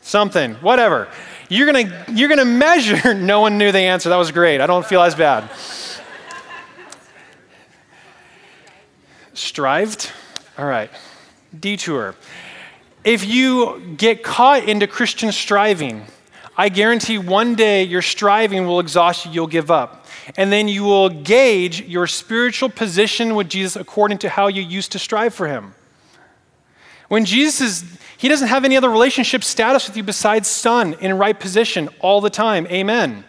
Something, 0.08 0.54
whatever. 0.54 1.06
You're 1.50 1.70
going 1.70 1.86
to 1.86 2.12
you're 2.14 2.30
going 2.30 2.38
to 2.38 2.46
measure. 2.46 3.12
no 3.32 3.42
one 3.42 3.58
knew 3.58 3.70
the 3.72 3.80
answer. 3.80 4.08
That 4.08 4.16
was 4.16 4.32
great. 4.32 4.62
I 4.62 4.66
don't 4.66 4.86
feel 4.86 5.02
as 5.02 5.14
bad. 5.14 5.50
Strived? 9.34 10.10
All 10.56 10.64
right. 10.64 10.90
Detour. 11.60 12.14
If 13.04 13.26
you 13.26 13.96
get 13.98 14.22
caught 14.22 14.66
into 14.66 14.86
Christian 14.86 15.30
striving, 15.30 16.06
I 16.56 16.70
guarantee 16.70 17.18
one 17.18 17.54
day 17.54 17.82
your 17.82 18.00
striving 18.00 18.66
will 18.66 18.80
exhaust 18.80 19.26
you, 19.26 19.32
you'll 19.32 19.46
give 19.46 19.70
up. 19.70 20.06
And 20.38 20.50
then 20.50 20.68
you 20.68 20.84
will 20.84 21.10
gauge 21.10 21.82
your 21.82 22.06
spiritual 22.06 22.70
position 22.70 23.34
with 23.34 23.50
Jesus 23.50 23.76
according 23.76 24.16
to 24.20 24.30
how 24.30 24.46
you 24.46 24.62
used 24.62 24.90
to 24.92 24.98
strive 24.98 25.34
for 25.34 25.48
him. 25.48 25.74
When 27.08 27.24
Jesus 27.24 27.60
is, 27.60 27.98
he 28.16 28.28
doesn't 28.28 28.48
have 28.48 28.64
any 28.64 28.76
other 28.76 28.90
relationship 28.90 29.42
status 29.42 29.88
with 29.88 29.96
you 29.96 30.02
besides 30.02 30.46
son 30.48 30.94
in 31.00 31.16
right 31.16 31.38
position 31.38 31.88
all 32.00 32.20
the 32.20 32.30
time. 32.30 32.66
Amen. 32.68 33.24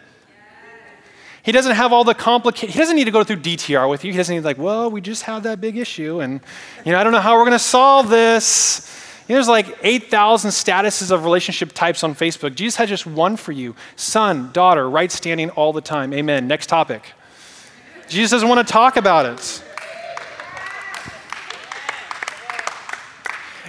He 1.42 1.52
doesn't 1.52 1.74
have 1.74 1.92
all 1.92 2.04
the 2.04 2.14
complicated, 2.14 2.74
he 2.74 2.78
doesn't 2.78 2.96
need 2.96 3.06
to 3.06 3.10
go 3.10 3.24
through 3.24 3.36
DTR 3.36 3.88
with 3.88 4.04
you. 4.04 4.12
He 4.12 4.18
doesn't 4.18 4.34
need, 4.34 4.44
like, 4.44 4.58
well, 4.58 4.90
we 4.90 5.00
just 5.00 5.22
have 5.22 5.44
that 5.44 5.60
big 5.60 5.78
issue, 5.78 6.20
and, 6.20 6.40
you 6.84 6.92
know, 6.92 6.98
I 6.98 7.04
don't 7.04 7.12
know 7.12 7.20
how 7.20 7.36
we're 7.36 7.46
going 7.46 7.52
to 7.52 7.58
solve 7.58 8.10
this. 8.10 8.86
You 9.26 9.34
know, 9.34 9.36
there's 9.36 9.48
like 9.48 9.78
8,000 9.82 10.50
statuses 10.50 11.10
of 11.10 11.24
relationship 11.24 11.72
types 11.72 12.04
on 12.04 12.14
Facebook. 12.14 12.54
Jesus 12.56 12.76
has 12.76 12.88
just 12.88 13.06
one 13.06 13.36
for 13.36 13.52
you 13.52 13.74
son, 13.96 14.50
daughter, 14.52 14.90
right 14.90 15.10
standing 15.10 15.50
all 15.50 15.72
the 15.72 15.80
time. 15.80 16.12
Amen. 16.12 16.46
Next 16.46 16.66
topic. 16.66 17.12
Jesus 18.08 18.32
doesn't 18.32 18.48
want 18.48 18.66
to 18.66 18.70
talk 18.70 18.96
about 18.96 19.24
it. 19.24 19.62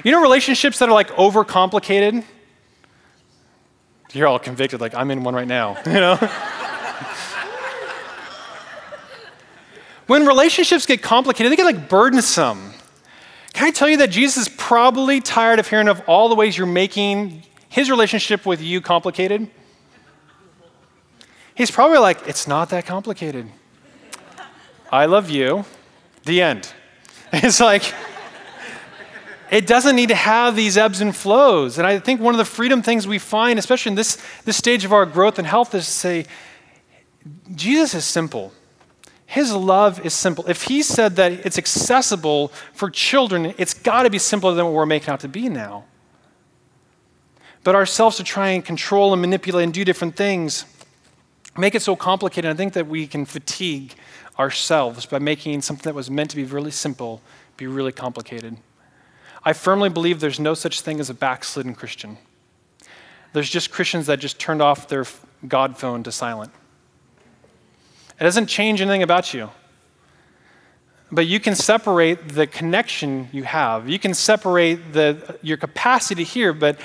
You 0.03 0.11
know, 0.11 0.21
relationships 0.21 0.79
that 0.79 0.89
are 0.89 0.93
like 0.93 1.09
overcomplicated? 1.11 2.23
You're 4.13 4.27
all 4.27 4.39
convicted, 4.39 4.81
like, 4.81 4.93
I'm 4.93 5.09
in 5.11 5.23
one 5.23 5.35
right 5.35 5.47
now, 5.47 5.77
you 5.85 5.93
know? 5.93 6.15
when 10.07 10.25
relationships 10.25 10.85
get 10.85 11.01
complicated, 11.01 11.51
they 11.51 11.55
get 11.55 11.65
like 11.65 11.87
burdensome. 11.87 12.73
Can 13.53 13.67
I 13.67 13.71
tell 13.71 13.89
you 13.89 13.97
that 13.97 14.09
Jesus 14.09 14.47
is 14.47 14.49
probably 14.49 15.21
tired 15.21 15.59
of 15.59 15.67
hearing 15.67 15.87
of 15.87 16.01
all 16.07 16.29
the 16.29 16.35
ways 16.35 16.57
you're 16.57 16.67
making 16.67 17.43
his 17.69 17.89
relationship 17.89 18.45
with 18.45 18.61
you 18.61 18.81
complicated? 18.81 19.49
He's 21.55 21.71
probably 21.71 21.99
like, 21.99 22.27
it's 22.27 22.47
not 22.47 22.69
that 22.69 22.85
complicated. 22.85 23.49
I 24.91 25.05
love 25.05 25.29
you. 25.29 25.65
The 26.23 26.41
end. 26.41 26.73
It's 27.33 27.61
like, 27.61 27.93
it 29.51 29.67
doesn't 29.67 29.95
need 29.95 30.09
to 30.09 30.15
have 30.15 30.55
these 30.55 30.77
ebbs 30.77 31.01
and 31.01 31.15
flows. 31.15 31.77
And 31.77 31.85
I 31.85 31.99
think 31.99 32.21
one 32.21 32.33
of 32.33 32.37
the 32.37 32.45
freedom 32.45 32.81
things 32.81 33.05
we 33.05 33.19
find, 33.19 33.59
especially 33.59 33.91
in 33.91 33.95
this, 33.95 34.17
this 34.45 34.57
stage 34.57 34.85
of 34.85 34.93
our 34.93 35.05
growth 35.05 35.37
and 35.37 35.47
health, 35.47 35.75
is 35.75 35.85
to 35.85 35.91
say, 35.91 36.25
Jesus 37.53 37.93
is 37.93 38.05
simple. 38.05 38.53
His 39.25 39.53
love 39.53 40.03
is 40.05 40.13
simple. 40.13 40.45
If 40.47 40.63
he 40.63 40.81
said 40.81 41.17
that 41.17 41.31
it's 41.45 41.57
accessible 41.57 42.51
for 42.73 42.89
children, 42.89 43.53
it's 43.57 43.73
got 43.73 44.03
to 44.03 44.09
be 44.09 44.17
simpler 44.17 44.53
than 44.53 44.65
what 44.65 44.73
we're 44.73 44.85
making 44.85 45.09
out 45.09 45.19
to 45.19 45.27
be 45.27 45.49
now. 45.49 45.85
But 47.63 47.75
ourselves 47.75 48.17
to 48.17 48.23
try 48.23 48.49
and 48.49 48.65
control 48.65 49.13
and 49.13 49.21
manipulate 49.21 49.65
and 49.65 49.73
do 49.73 49.85
different 49.85 50.15
things 50.15 50.65
make 51.57 51.75
it 51.75 51.81
so 51.81 51.95
complicated. 51.95 52.49
I 52.49 52.53
think 52.53 52.73
that 52.73 52.87
we 52.87 53.07
can 53.07 53.25
fatigue 53.25 53.93
ourselves 54.39 55.05
by 55.05 55.19
making 55.19 55.61
something 55.61 55.83
that 55.83 55.95
was 55.95 56.09
meant 56.09 56.29
to 56.31 56.35
be 56.35 56.43
really 56.43 56.71
simple 56.71 57.21
be 57.57 57.67
really 57.67 57.91
complicated. 57.91 58.57
I 59.43 59.54
firmly 59.54 59.89
believe 59.89 60.19
there's 60.19 60.39
no 60.39 60.54
such 60.54 60.82
thing 60.82 60.99
as 60.99 61.10
a 61.10 61.13
backslidden 61.13 61.73
Christian. 61.73 62.17
There's 63.34 63.49
just 63.49 63.71
Christians 63.71 64.08
that 64.08 64.19
just 64.19 64.39
turned 64.39 64.62
off 64.62 64.88
their 64.88 65.06
God 65.47 65.77
phone 65.77 66.04
to 66.04 66.12
silent. 66.12 66.51
It 68.19 68.23
doesn't 68.23 68.47
change 68.47 68.82
anything 68.82 69.04
about 69.04 69.34
you. 69.34 69.49
But 71.12 71.27
you 71.27 71.39
can 71.39 71.56
separate 71.56 72.30
the 72.30 72.47
connection 72.47 73.30
you 73.32 73.43
have. 73.43 73.89
You 73.89 73.99
can 73.99 74.13
separate 74.13 74.93
the, 74.93 75.38
your 75.41 75.58
capacity 75.58 76.23
hear, 76.23 76.54
but 76.54 76.80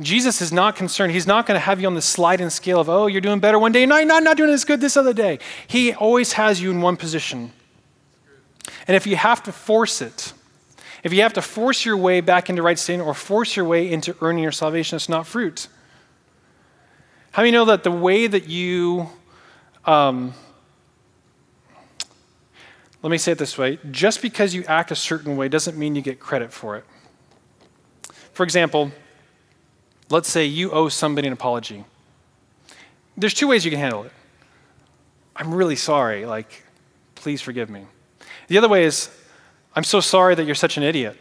Jesus 0.00 0.42
is 0.42 0.52
not 0.52 0.76
concerned. 0.76 1.12
He's 1.12 1.26
not 1.26 1.46
going 1.46 1.56
to 1.56 1.64
have 1.64 1.80
you 1.80 1.86
on 1.86 1.94
the 1.94 2.02
sliding 2.02 2.50
scale 2.50 2.80
of, 2.80 2.88
oh, 2.88 3.06
you're 3.06 3.20
doing 3.20 3.40
better 3.40 3.58
one 3.58 3.72
day, 3.72 3.86
no, 3.86 3.96
you're 3.96 4.06
not, 4.06 4.22
not 4.22 4.36
doing 4.36 4.50
as 4.50 4.64
good 4.64 4.80
this 4.80 4.96
other 4.96 5.12
day. 5.12 5.38
He 5.66 5.94
always 5.94 6.32
has 6.32 6.60
you 6.60 6.70
in 6.70 6.80
one 6.80 6.96
position. 6.96 7.52
And 8.86 8.96
if 8.96 9.06
you 9.06 9.16
have 9.16 9.42
to 9.44 9.52
force 9.52 10.02
it, 10.02 10.32
if 11.02 11.12
you 11.12 11.22
have 11.22 11.32
to 11.34 11.42
force 11.42 11.84
your 11.84 11.96
way 11.96 12.20
back 12.20 12.50
into 12.50 12.62
right 12.62 12.78
standing 12.78 13.06
or 13.06 13.14
force 13.14 13.56
your 13.56 13.64
way 13.64 13.90
into 13.90 14.16
earning 14.20 14.42
your 14.42 14.52
salvation, 14.52 14.96
it's 14.96 15.08
not 15.08 15.26
fruit. 15.26 15.68
How 17.32 17.42
do 17.42 17.46
you 17.46 17.52
know 17.52 17.66
that 17.66 17.84
the 17.84 17.90
way 17.90 18.26
that 18.26 18.48
you, 18.48 19.08
um, 19.84 20.34
let 23.02 23.10
me 23.10 23.18
say 23.18 23.32
it 23.32 23.38
this 23.38 23.56
way 23.56 23.78
just 23.90 24.20
because 24.20 24.54
you 24.54 24.64
act 24.64 24.90
a 24.90 24.96
certain 24.96 25.36
way 25.36 25.48
doesn't 25.48 25.78
mean 25.78 25.94
you 25.94 26.02
get 26.02 26.20
credit 26.20 26.52
for 26.52 26.76
it. 26.76 26.84
For 28.32 28.42
example, 28.42 28.90
let's 30.10 30.28
say 30.28 30.44
you 30.44 30.70
owe 30.72 30.88
somebody 30.88 31.28
an 31.28 31.32
apology. 31.32 31.84
There's 33.16 33.34
two 33.34 33.48
ways 33.48 33.64
you 33.64 33.70
can 33.70 33.80
handle 33.80 34.04
it. 34.04 34.12
I'm 35.36 35.54
really 35.54 35.76
sorry, 35.76 36.26
like, 36.26 36.64
please 37.14 37.40
forgive 37.40 37.70
me. 37.70 37.86
The 38.48 38.58
other 38.58 38.68
way 38.68 38.84
is, 38.84 39.08
I'm 39.80 39.84
so 39.84 40.00
sorry 40.00 40.34
that 40.34 40.44
you're 40.44 40.54
such 40.54 40.76
an 40.76 40.82
idiot. 40.82 41.16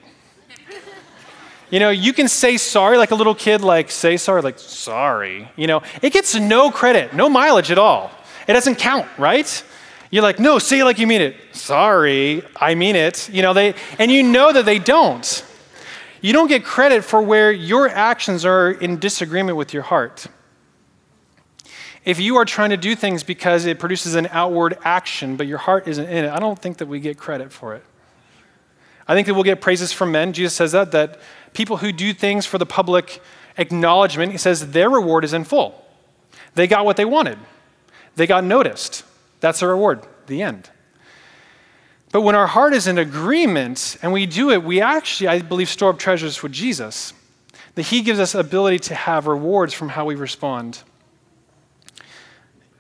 You 1.70 1.80
know, 1.80 1.92
you 1.92 2.12
can 2.12 2.28
say 2.28 2.58
sorry 2.58 2.98
like 2.98 3.12
a 3.12 3.16
little 3.16 3.34
kid, 3.34 3.62
like, 3.62 3.90
say 3.90 4.18
sorry, 4.18 4.42
like, 4.42 4.60
sorry. 4.60 5.48
You 5.56 5.66
know, 5.66 5.82
it 6.02 6.12
gets 6.12 6.36
no 6.36 6.70
credit, 6.70 7.14
no 7.14 7.30
mileage 7.30 7.72
at 7.72 7.78
all. 7.78 8.12
It 8.50 8.52
doesn't 8.52 8.76
count, 8.76 9.08
right? 9.18 9.64
You're 10.12 10.24
like, 10.24 10.40
no, 10.42 10.60
say 10.60 10.80
it 10.80 10.84
like 10.84 11.00
you 11.00 11.08
mean 11.08 11.22
it. 11.22 11.38
Sorry, 11.54 12.44
I 12.58 12.76
mean 12.76 12.98
it. 12.98 13.30
You 13.30 13.44
know, 13.44 13.54
they, 13.54 13.76
and 13.98 14.12
you 14.12 14.24
know 14.24 14.52
that 14.52 14.66
they 14.66 14.78
don't. 14.78 15.46
You 16.20 16.34
don't 16.34 16.50
get 16.50 16.66
credit 16.66 17.06
for 17.06 17.22
where 17.22 17.54
your 17.54 17.88
actions 17.88 18.44
are 18.44 18.72
in 18.72 19.00
disagreement 19.00 19.56
with 19.56 19.74
your 19.74 19.84
heart. 19.84 20.28
If 22.04 22.20
you 22.20 22.36
are 22.36 22.44
trying 22.44 22.72
to 22.72 22.78
do 22.78 22.94
things 22.94 23.24
because 23.24 23.66
it 23.66 23.80
produces 23.80 24.16
an 24.16 24.28
outward 24.32 24.78
action, 24.84 25.38
but 25.38 25.48
your 25.48 25.60
heart 25.60 25.88
isn't 25.88 26.10
in 26.10 26.26
it, 26.26 26.30
I 26.30 26.40
don't 26.40 26.60
think 26.60 26.80
that 26.80 26.90
we 26.90 27.00
get 27.00 27.18
credit 27.18 27.54
for 27.54 27.74
it. 27.74 27.86
I 29.10 29.16
think 29.16 29.26
that 29.26 29.34
we'll 29.34 29.44
get 29.44 29.60
praises 29.60 29.92
from 29.92 30.12
men. 30.12 30.34
Jesus 30.34 30.54
says 30.54 30.72
that, 30.74 30.92
that 30.92 31.20
people 31.54 31.78
who 31.78 31.92
do 31.92 32.14
things 32.14 32.46
for 32.46 32.60
the 32.60 32.66
public 32.66 33.20
acknowledgement, 33.58 34.32
he 34.32 34.38
says 34.38 34.72
their 34.72 34.88
reward 34.88 35.24
is 35.24 35.34
in 35.34 35.46
full. 35.46 35.84
They 36.54 36.68
got 36.68 36.86
what 36.86 36.96
they 36.96 37.06
wanted, 37.06 37.40
they 38.16 38.28
got 38.28 38.44
noticed. 38.44 39.04
That's 39.40 39.62
the 39.62 39.68
reward, 39.68 40.06
the 40.28 40.44
end. 40.44 40.70
But 42.12 42.22
when 42.22 42.36
our 42.36 42.48
heart 42.48 42.74
is 42.74 42.88
in 42.88 42.98
agreement 42.98 43.98
and 44.02 44.12
we 44.12 44.26
do 44.26 44.52
it, 44.52 44.64
we 44.64 44.82
actually, 44.82 45.28
I 45.28 45.42
believe, 45.42 45.70
store 45.70 45.92
up 45.92 46.00
treasures 46.00 46.36
for 46.36 46.50
Jesus. 46.50 47.14
That 47.76 47.84
He 47.84 48.02
gives 48.02 48.20
us 48.20 48.36
ability 48.36 48.80
to 48.80 48.96
have 48.96 49.26
rewards 49.26 49.74
from 49.74 49.90
how 49.90 50.06
we 50.06 50.16
respond. 50.16 50.84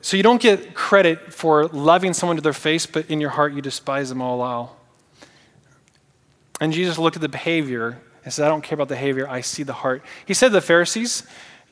So 0.01 0.15
you 0.15 0.23
don't 0.23 0.41
get 0.41 0.75
credit 0.75 1.33
for 1.33 1.67
loving 1.67 2.13
someone 2.13 2.35
to 2.35 2.41
their 2.41 2.53
face, 2.53 2.85
but 2.85 3.09
in 3.09 3.19
your 3.19 3.31
heart 3.31 3.53
you 3.53 3.61
despise 3.61 4.09
them 4.09 4.21
all. 4.21 4.78
And 6.59 6.73
Jesus 6.73 6.97
looked 6.97 7.15
at 7.15 7.21
the 7.21 7.29
behavior 7.29 7.99
and 8.23 8.33
said, 8.33 8.45
I 8.45 8.49
don't 8.49 8.63
care 8.63 8.75
about 8.75 8.89
the 8.89 8.95
behavior, 8.95 9.27
I 9.27 9.41
see 9.41 9.63
the 9.63 9.73
heart. 9.73 10.03
He 10.25 10.33
said 10.33 10.49
to 10.49 10.53
the 10.53 10.61
Pharisees, 10.61 11.23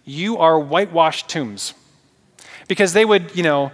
You 0.06 0.38
are 0.38 0.60
whitewashed 0.60 1.30
tombs. 1.30 1.74
Because 2.68 2.94
they 2.94 3.06
would, 3.06 3.36
you 3.36 3.44
know, 3.44 3.72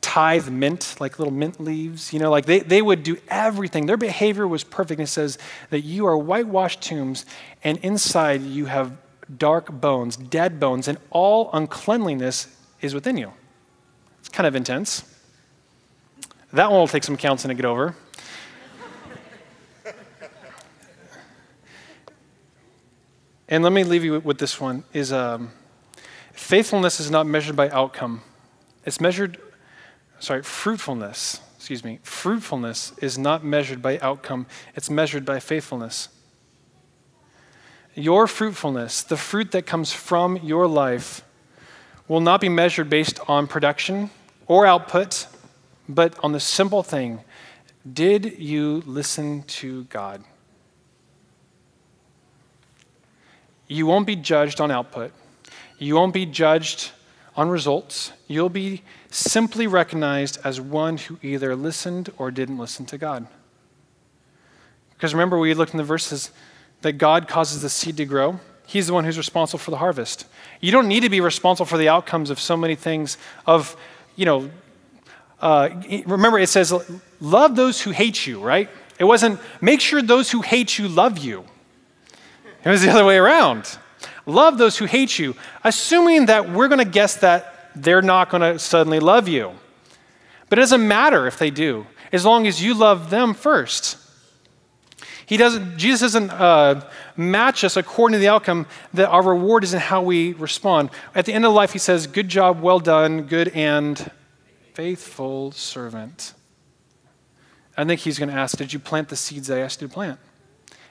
tithe 0.00 0.48
mint, 0.48 0.96
like 0.98 1.18
little 1.18 1.34
mint 1.34 1.60
leaves, 1.60 2.12
you 2.12 2.18
know, 2.18 2.30
like 2.30 2.46
they, 2.46 2.60
they 2.60 2.80
would 2.80 3.02
do 3.02 3.18
everything. 3.28 3.86
Their 3.86 3.96
behavior 3.96 4.46
was 4.46 4.64
perfect. 4.64 5.00
It 5.00 5.08
says 5.08 5.36
that 5.70 5.80
you 5.80 6.06
are 6.06 6.16
whitewashed 6.16 6.80
tombs, 6.80 7.26
and 7.64 7.76
inside 7.78 8.42
you 8.42 8.66
have 8.66 8.96
dark 9.36 9.70
bones, 9.70 10.16
dead 10.16 10.60
bones, 10.60 10.88
and 10.88 10.98
all 11.10 11.50
uncleanliness 11.52 12.46
is 12.80 12.94
within 12.94 13.18
you. 13.18 13.32
It's 14.20 14.28
kind 14.28 14.46
of 14.46 14.54
intense. 14.54 15.04
That 16.52 16.70
one 16.70 16.80
will 16.80 16.88
take 16.88 17.04
some 17.04 17.16
counseling 17.16 17.54
to 17.56 17.60
get 17.60 17.68
over. 17.68 17.96
And 23.48 23.62
let 23.62 23.72
me 23.72 23.84
leave 23.84 24.04
you 24.04 24.18
with 24.20 24.38
this 24.38 24.60
one: 24.60 24.84
is 24.92 25.12
um, 25.12 25.52
faithfulness 26.32 26.98
is 26.98 27.10
not 27.10 27.26
measured 27.26 27.54
by 27.54 27.70
outcome; 27.70 28.22
it's 28.84 29.00
measured. 29.00 29.38
Sorry, 30.18 30.42
fruitfulness. 30.42 31.40
Excuse 31.56 31.84
me. 31.84 32.00
Fruitfulness 32.02 32.92
is 32.98 33.18
not 33.18 33.44
measured 33.44 33.82
by 33.82 33.98
outcome; 34.00 34.46
it's 34.74 34.90
measured 34.90 35.24
by 35.24 35.38
faithfulness. 35.38 36.08
Your 37.94 38.26
fruitfulness, 38.26 39.02
the 39.02 39.16
fruit 39.16 39.52
that 39.52 39.64
comes 39.64 39.92
from 39.92 40.36
your 40.38 40.66
life, 40.66 41.22
will 42.08 42.20
not 42.20 42.40
be 42.40 42.48
measured 42.48 42.90
based 42.90 43.20
on 43.28 43.46
production 43.46 44.10
or 44.46 44.66
output, 44.66 45.28
but 45.88 46.18
on 46.24 46.32
the 46.32 46.40
simple 46.40 46.82
thing: 46.82 47.20
Did 47.90 48.40
you 48.40 48.82
listen 48.86 49.44
to 49.44 49.84
God? 49.84 50.24
You 53.68 53.86
won't 53.86 54.06
be 54.06 54.16
judged 54.16 54.60
on 54.60 54.70
output. 54.70 55.12
You 55.78 55.96
won't 55.96 56.14
be 56.14 56.26
judged 56.26 56.90
on 57.36 57.48
results. 57.48 58.12
You'll 58.26 58.48
be 58.48 58.82
simply 59.10 59.66
recognized 59.66 60.38
as 60.44 60.60
one 60.60 60.96
who 60.96 61.18
either 61.22 61.54
listened 61.54 62.10
or 62.16 62.30
didn't 62.30 62.58
listen 62.58 62.86
to 62.86 62.98
God. 62.98 63.26
Because 64.94 65.12
remember, 65.12 65.38
we 65.38 65.52
looked 65.52 65.72
in 65.72 65.78
the 65.78 65.84
verses 65.84 66.30
that 66.80 66.94
God 66.94 67.28
causes 67.28 67.62
the 67.62 67.68
seed 67.68 67.96
to 67.98 68.04
grow. 68.04 68.40
He's 68.66 68.86
the 68.86 68.94
one 68.94 69.04
who's 69.04 69.18
responsible 69.18 69.58
for 69.58 69.70
the 69.70 69.76
harvest. 69.76 70.26
You 70.60 70.72
don't 70.72 70.88
need 70.88 71.00
to 71.00 71.10
be 71.10 71.20
responsible 71.20 71.66
for 71.66 71.78
the 71.78 71.88
outcomes 71.88 72.30
of 72.30 72.40
so 72.40 72.56
many 72.56 72.74
things. 72.74 73.18
Of, 73.46 73.76
you 74.16 74.24
know, 74.24 74.50
uh, 75.40 75.68
remember 76.06 76.38
it 76.38 76.48
says, 76.48 76.72
love 77.20 77.56
those 77.56 77.80
who 77.82 77.90
hate 77.90 78.26
you, 78.26 78.40
right? 78.40 78.70
It 78.98 79.04
wasn't 79.04 79.38
make 79.60 79.80
sure 79.80 80.00
those 80.00 80.30
who 80.30 80.40
hate 80.40 80.78
you 80.78 80.88
love 80.88 81.18
you. 81.18 81.44
It 82.66 82.70
was 82.70 82.82
the 82.82 82.90
other 82.90 83.04
way 83.04 83.16
around. 83.16 83.78
Love 84.26 84.58
those 84.58 84.76
who 84.76 84.86
hate 84.86 85.20
you, 85.20 85.36
assuming 85.62 86.26
that 86.26 86.50
we're 86.50 86.66
going 86.66 86.84
to 86.84 86.84
guess 86.84 87.14
that 87.18 87.70
they're 87.76 88.02
not 88.02 88.28
going 88.28 88.40
to 88.40 88.58
suddenly 88.58 88.98
love 88.98 89.28
you. 89.28 89.52
But 90.48 90.58
it 90.58 90.62
doesn't 90.62 90.86
matter 90.86 91.28
if 91.28 91.38
they 91.38 91.50
do, 91.50 91.86
as 92.10 92.24
long 92.24 92.44
as 92.44 92.60
you 92.60 92.74
love 92.74 93.08
them 93.08 93.34
first. 93.34 93.98
He 95.26 95.36
doesn't, 95.36 95.78
Jesus 95.78 96.00
doesn't 96.12 96.32
uh, 96.32 96.90
match 97.16 97.62
us 97.62 97.76
according 97.76 98.14
to 98.14 98.18
the 98.18 98.28
outcome, 98.28 98.66
that 98.94 99.10
our 99.10 99.22
reward 99.22 99.62
is 99.62 99.72
in 99.72 99.78
how 99.78 100.02
we 100.02 100.32
respond. 100.32 100.90
At 101.14 101.24
the 101.24 101.34
end 101.34 101.46
of 101.46 101.52
life, 101.52 101.72
he 101.72 101.78
says, 101.78 102.08
Good 102.08 102.28
job, 102.28 102.60
well 102.60 102.80
done, 102.80 103.22
good 103.22 103.48
and 103.50 104.10
faithful 104.74 105.52
servant. 105.52 106.34
I 107.76 107.84
think 107.84 108.00
he's 108.00 108.18
going 108.18 108.28
to 108.28 108.34
ask, 108.34 108.58
Did 108.58 108.72
you 108.72 108.80
plant 108.80 109.08
the 109.08 109.16
seeds 109.16 109.48
I 109.52 109.60
asked 109.60 109.80
you 109.82 109.86
to 109.86 109.94
plant? 109.94 110.18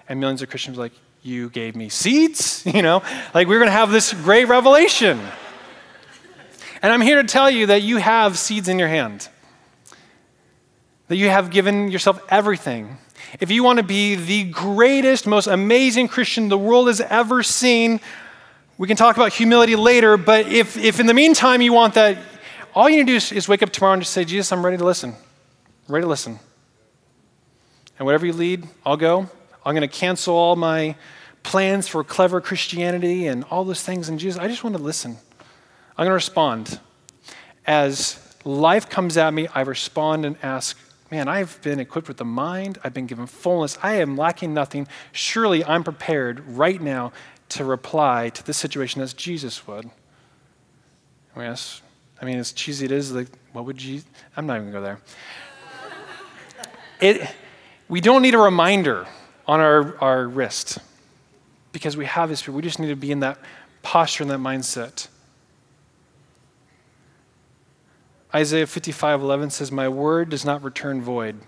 And 0.07 0.21
millions 0.21 0.41
of 0.41 0.49
Christians 0.49 0.77
are 0.77 0.81
like, 0.81 0.93
You 1.25 1.49
gave 1.49 1.75
me 1.75 1.89
seeds? 1.89 2.63
You 2.75 2.81
know, 2.81 3.01
like 3.33 3.47
we're 3.47 3.59
going 3.59 3.69
to 3.69 3.71
have 3.71 3.89
this 3.89 4.11
great 4.11 4.45
revelation. 4.45 5.19
And 6.81 6.91
I'm 6.91 7.01
here 7.01 7.21
to 7.21 7.27
tell 7.27 7.49
you 7.49 7.67
that 7.67 7.83
you 7.83 7.97
have 7.97 8.37
seeds 8.37 8.67
in 8.67 8.77
your 8.77 8.89
hand, 8.89 9.29
that 11.07 11.15
you 11.15 11.29
have 11.29 11.51
given 11.51 11.89
yourself 11.89 12.21
everything. 12.29 12.97
If 13.39 13.49
you 13.49 13.63
want 13.63 13.77
to 13.77 13.83
be 13.83 14.15
the 14.15 14.43
greatest, 14.51 15.25
most 15.25 15.47
amazing 15.47 16.09
Christian 16.09 16.49
the 16.49 16.57
world 16.57 16.87
has 16.87 17.01
ever 17.01 17.43
seen, 17.43 18.01
we 18.77 18.87
can 18.87 18.97
talk 18.97 19.15
about 19.15 19.31
humility 19.31 19.75
later, 19.75 20.17
but 20.17 20.47
if, 20.47 20.75
if 20.75 20.99
in 20.99 21.05
the 21.05 21.13
meantime 21.13 21.61
you 21.61 21.71
want 21.71 21.93
that, 21.93 22.17
all 22.73 22.89
you 22.89 22.97
need 22.97 23.07
to 23.07 23.13
do 23.13 23.15
is, 23.15 23.31
is 23.31 23.47
wake 23.47 23.63
up 23.63 23.71
tomorrow 23.71 23.93
and 23.93 24.01
just 24.01 24.13
say, 24.13 24.25
Jesus, 24.25 24.51
I'm 24.51 24.65
ready 24.65 24.77
to 24.77 24.85
listen. 24.85 25.15
I'm 25.87 25.95
ready 25.95 26.03
to 26.03 26.09
listen. 26.09 26.39
And 27.97 28.05
whatever 28.05 28.25
you 28.25 28.33
lead, 28.33 28.67
I'll 28.85 28.97
go. 28.97 29.29
I'm 29.65 29.73
going 29.73 29.87
to 29.87 29.93
cancel 29.93 30.35
all 30.35 30.55
my 30.55 30.95
plans 31.43 31.87
for 31.87 32.03
clever 32.03 32.39
Christianity 32.39 33.27
and 33.27 33.43
all 33.45 33.63
those 33.63 33.81
things. 33.81 34.09
And 34.09 34.19
Jesus, 34.19 34.39
I 34.39 34.47
just 34.47 34.63
want 34.63 34.75
to 34.75 34.81
listen. 34.81 35.17
I'm 35.97 36.05
going 36.05 36.09
to 36.09 36.13
respond. 36.13 36.79
As 37.65 38.19
life 38.43 38.89
comes 38.89 39.17
at 39.17 39.33
me, 39.33 39.47
I 39.53 39.61
respond 39.61 40.25
and 40.25 40.37
ask, 40.43 40.77
Man, 41.11 41.27
I've 41.27 41.61
been 41.61 41.79
equipped 41.79 42.07
with 42.07 42.17
the 42.17 42.25
mind, 42.25 42.79
I've 42.83 42.93
been 42.93 43.05
given 43.05 43.27
fullness, 43.27 43.77
I 43.83 43.93
am 43.95 44.17
lacking 44.17 44.55
nothing. 44.55 44.87
Surely 45.11 45.63
I'm 45.63 45.83
prepared 45.83 46.39
right 46.57 46.81
now 46.81 47.13
to 47.49 47.63
reply 47.63 48.29
to 48.29 48.43
this 48.43 48.57
situation 48.57 49.01
as 49.01 49.13
Jesus 49.13 49.67
would. 49.67 49.89
Yes, 51.37 51.83
I 52.19 52.25
mean, 52.25 52.37
as 52.37 52.51
cheesy 52.51 52.85
it 52.85 52.91
is, 52.91 53.13
like, 53.13 53.27
what 53.53 53.65
would 53.65 53.77
Jesus? 53.77 54.07
I'm 54.35 54.47
not 54.47 54.55
even 54.57 54.71
going 54.71 54.83
to 54.83 54.89
go 54.89 54.99
there. 56.99 57.21
It, 57.21 57.29
we 57.87 58.01
don't 58.01 58.23
need 58.23 58.33
a 58.33 58.39
reminder 58.39 59.05
on 59.47 59.59
our, 59.59 59.97
our 60.01 60.27
wrist 60.27 60.79
because 61.71 61.97
we 61.97 62.05
have 62.05 62.29
this. 62.29 62.41
Fear. 62.41 62.53
We 62.53 62.61
just 62.61 62.79
need 62.79 62.87
to 62.87 62.95
be 62.95 63.11
in 63.11 63.19
that 63.19 63.37
posture 63.81 64.23
and 64.23 64.31
that 64.31 64.39
mindset. 64.39 65.07
Isaiah 68.33 68.67
55 68.67 69.21
11 69.21 69.49
says, 69.49 69.71
My 69.71 69.87
word 69.87 70.29
does 70.29 70.43
not 70.43 70.63
return 70.63 71.01
void. 71.01 71.39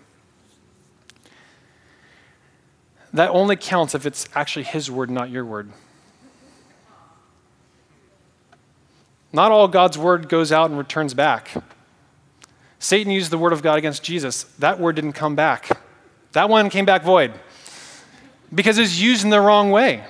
That 3.14 3.30
only 3.30 3.56
counts 3.56 3.96
if 3.96 4.06
it's 4.06 4.28
actually 4.36 4.66
his 4.66 4.92
word, 4.92 5.10
not 5.10 5.30
your 5.30 5.44
word. 5.44 5.72
Not 9.34 9.52
all 9.52 9.68
God's 9.68 9.98
word 9.98 10.30
goes 10.30 10.52
out 10.52 10.70
and 10.70 10.78
returns 10.78 11.14
back. 11.14 11.52
Satan 12.80 13.12
used 13.12 13.32
the 13.32 13.38
word 13.38 13.54
of 13.54 13.62
God 13.62 13.78
against 13.78 14.04
Jesus. 14.04 14.44
That 14.60 14.80
word 14.80 14.96
didn't 14.96 15.14
come 15.14 15.36
back. 15.36 15.70
That 16.34 16.50
one 16.50 16.70
came 16.70 16.86
back 16.86 17.04
void 17.04 17.34
because 18.54 18.78
it's 18.78 19.00
used 19.00 19.24
in 19.24 19.30
the 19.30 19.42
wrong 19.42 19.72
way. 19.72 20.04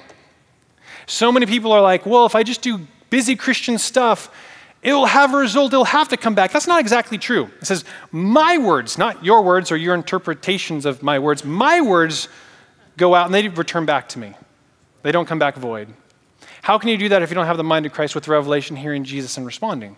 So 1.06 1.32
many 1.32 1.46
people 1.46 1.72
are 1.72 1.82
like, 1.82 2.06
well, 2.06 2.26
if 2.26 2.36
I 2.36 2.44
just 2.44 2.62
do 2.62 2.80
busy 3.10 3.36
Christian 3.36 3.78
stuff, 3.78 4.30
it'll 4.82 5.06
have 5.06 5.34
a 5.34 5.38
result, 5.38 5.74
it'll 5.74 5.86
have 5.86 6.10
to 6.10 6.18
come 6.18 6.36
back. 6.36 6.52
That's 6.52 6.68
not 6.68 6.80
exactly 6.80 7.18
true. 7.18 7.50
It 7.62 7.66
says, 7.66 7.86
my 8.12 8.58
words, 8.58 8.98
not 8.98 9.24
your 9.24 9.42
words 9.42 9.72
or 9.72 9.78
your 9.78 9.96
interpretations 9.96 10.86
of 10.86 11.02
my 11.02 11.20
words, 11.20 11.44
my 11.46 11.82
words 11.82 12.28
go 12.98 13.16
out 13.16 13.26
and 13.26 13.34
they 13.34 13.48
return 13.48 13.86
back 13.86 14.10
to 14.10 14.20
me. 14.20 14.34
They 15.04 15.12
don't 15.12 15.26
come 15.26 15.40
back 15.40 15.56
void. 15.56 15.88
How 16.62 16.78
can 16.78 16.90
you 16.90 16.98
do 16.98 17.10
that 17.10 17.22
if 17.22 17.30
you 17.30 17.36
don't 17.36 17.46
have 17.46 17.58
the 17.58 17.64
mind 17.64 17.86
of 17.86 17.94
Christ 17.94 18.14
with 18.14 18.28
revelation, 18.28 18.76
hearing 18.76 19.04
Jesus, 19.04 19.38
and 19.38 19.46
responding? 19.46 19.96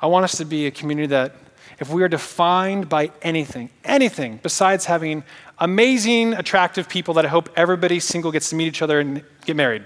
I 0.00 0.06
want 0.06 0.24
us 0.24 0.36
to 0.38 0.44
be 0.44 0.66
a 0.66 0.70
community 0.70 1.06
that 1.08 1.34
if 1.78 1.90
we 1.90 2.02
are 2.02 2.08
defined 2.08 2.88
by 2.88 3.10
anything, 3.22 3.70
anything 3.84 4.40
besides 4.42 4.84
having 4.86 5.24
amazing, 5.58 6.34
attractive 6.34 6.88
people 6.88 7.14
that 7.14 7.24
I 7.24 7.28
hope 7.28 7.50
everybody 7.56 8.00
single 8.00 8.32
gets 8.32 8.50
to 8.50 8.56
meet 8.56 8.66
each 8.66 8.82
other 8.82 9.00
and 9.00 9.22
get 9.44 9.56
married 9.56 9.84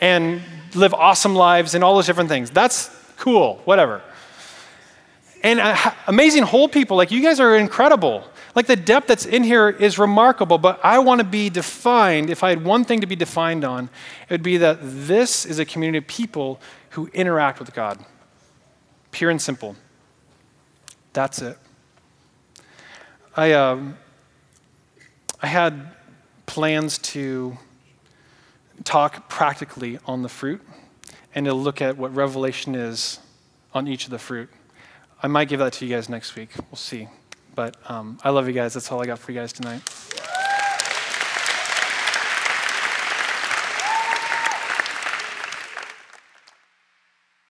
and 0.00 0.42
live 0.74 0.92
awesome 0.92 1.34
lives 1.34 1.74
and 1.74 1.82
all 1.82 1.94
those 1.94 2.06
different 2.06 2.28
things, 2.28 2.50
that's 2.50 2.90
cool, 3.16 3.60
whatever. 3.64 4.02
And 5.42 5.60
uh, 5.60 5.92
amazing 6.06 6.44
whole 6.44 6.68
people, 6.68 6.96
like 6.96 7.10
you 7.10 7.22
guys 7.22 7.38
are 7.40 7.56
incredible. 7.56 8.24
Like 8.54 8.66
the 8.66 8.76
depth 8.76 9.08
that's 9.08 9.26
in 9.26 9.42
here 9.42 9.68
is 9.68 9.98
remarkable, 9.98 10.58
but 10.58 10.80
I 10.84 11.00
want 11.00 11.20
to 11.20 11.26
be 11.26 11.50
defined. 11.50 12.30
If 12.30 12.44
I 12.44 12.50
had 12.50 12.64
one 12.64 12.84
thing 12.84 13.00
to 13.00 13.06
be 13.06 13.16
defined 13.16 13.64
on, 13.64 13.90
it 14.28 14.30
would 14.30 14.42
be 14.42 14.58
that 14.58 14.78
this 14.80 15.44
is 15.44 15.58
a 15.58 15.64
community 15.64 15.98
of 15.98 16.06
people 16.06 16.60
who 16.90 17.08
interact 17.12 17.58
with 17.58 17.74
God. 17.74 17.98
Pure 19.10 19.30
and 19.30 19.42
simple. 19.42 19.76
That's 21.14 21.40
it. 21.40 21.56
I, 23.36 23.52
um, 23.52 23.96
I 25.40 25.46
had 25.46 25.92
plans 26.44 26.98
to 26.98 27.56
talk 28.82 29.28
practically 29.28 29.98
on 30.06 30.22
the 30.22 30.28
fruit 30.28 30.60
and 31.34 31.46
to 31.46 31.54
look 31.54 31.80
at 31.80 31.96
what 31.96 32.14
Revelation 32.14 32.74
is 32.74 33.20
on 33.72 33.88
each 33.88 34.04
of 34.04 34.10
the 34.10 34.18
fruit. 34.18 34.50
I 35.22 35.28
might 35.28 35.48
give 35.48 35.60
that 35.60 35.72
to 35.74 35.86
you 35.86 35.94
guys 35.94 36.08
next 36.08 36.34
week. 36.34 36.50
We'll 36.70 36.76
see. 36.76 37.08
But 37.54 37.76
um, 37.88 38.18
I 38.24 38.30
love 38.30 38.48
you 38.48 38.52
guys. 38.52 38.74
That's 38.74 38.90
all 38.90 39.00
I 39.00 39.06
got 39.06 39.20
for 39.20 39.30
you 39.30 39.38
guys 39.38 39.52
tonight. 39.52 39.82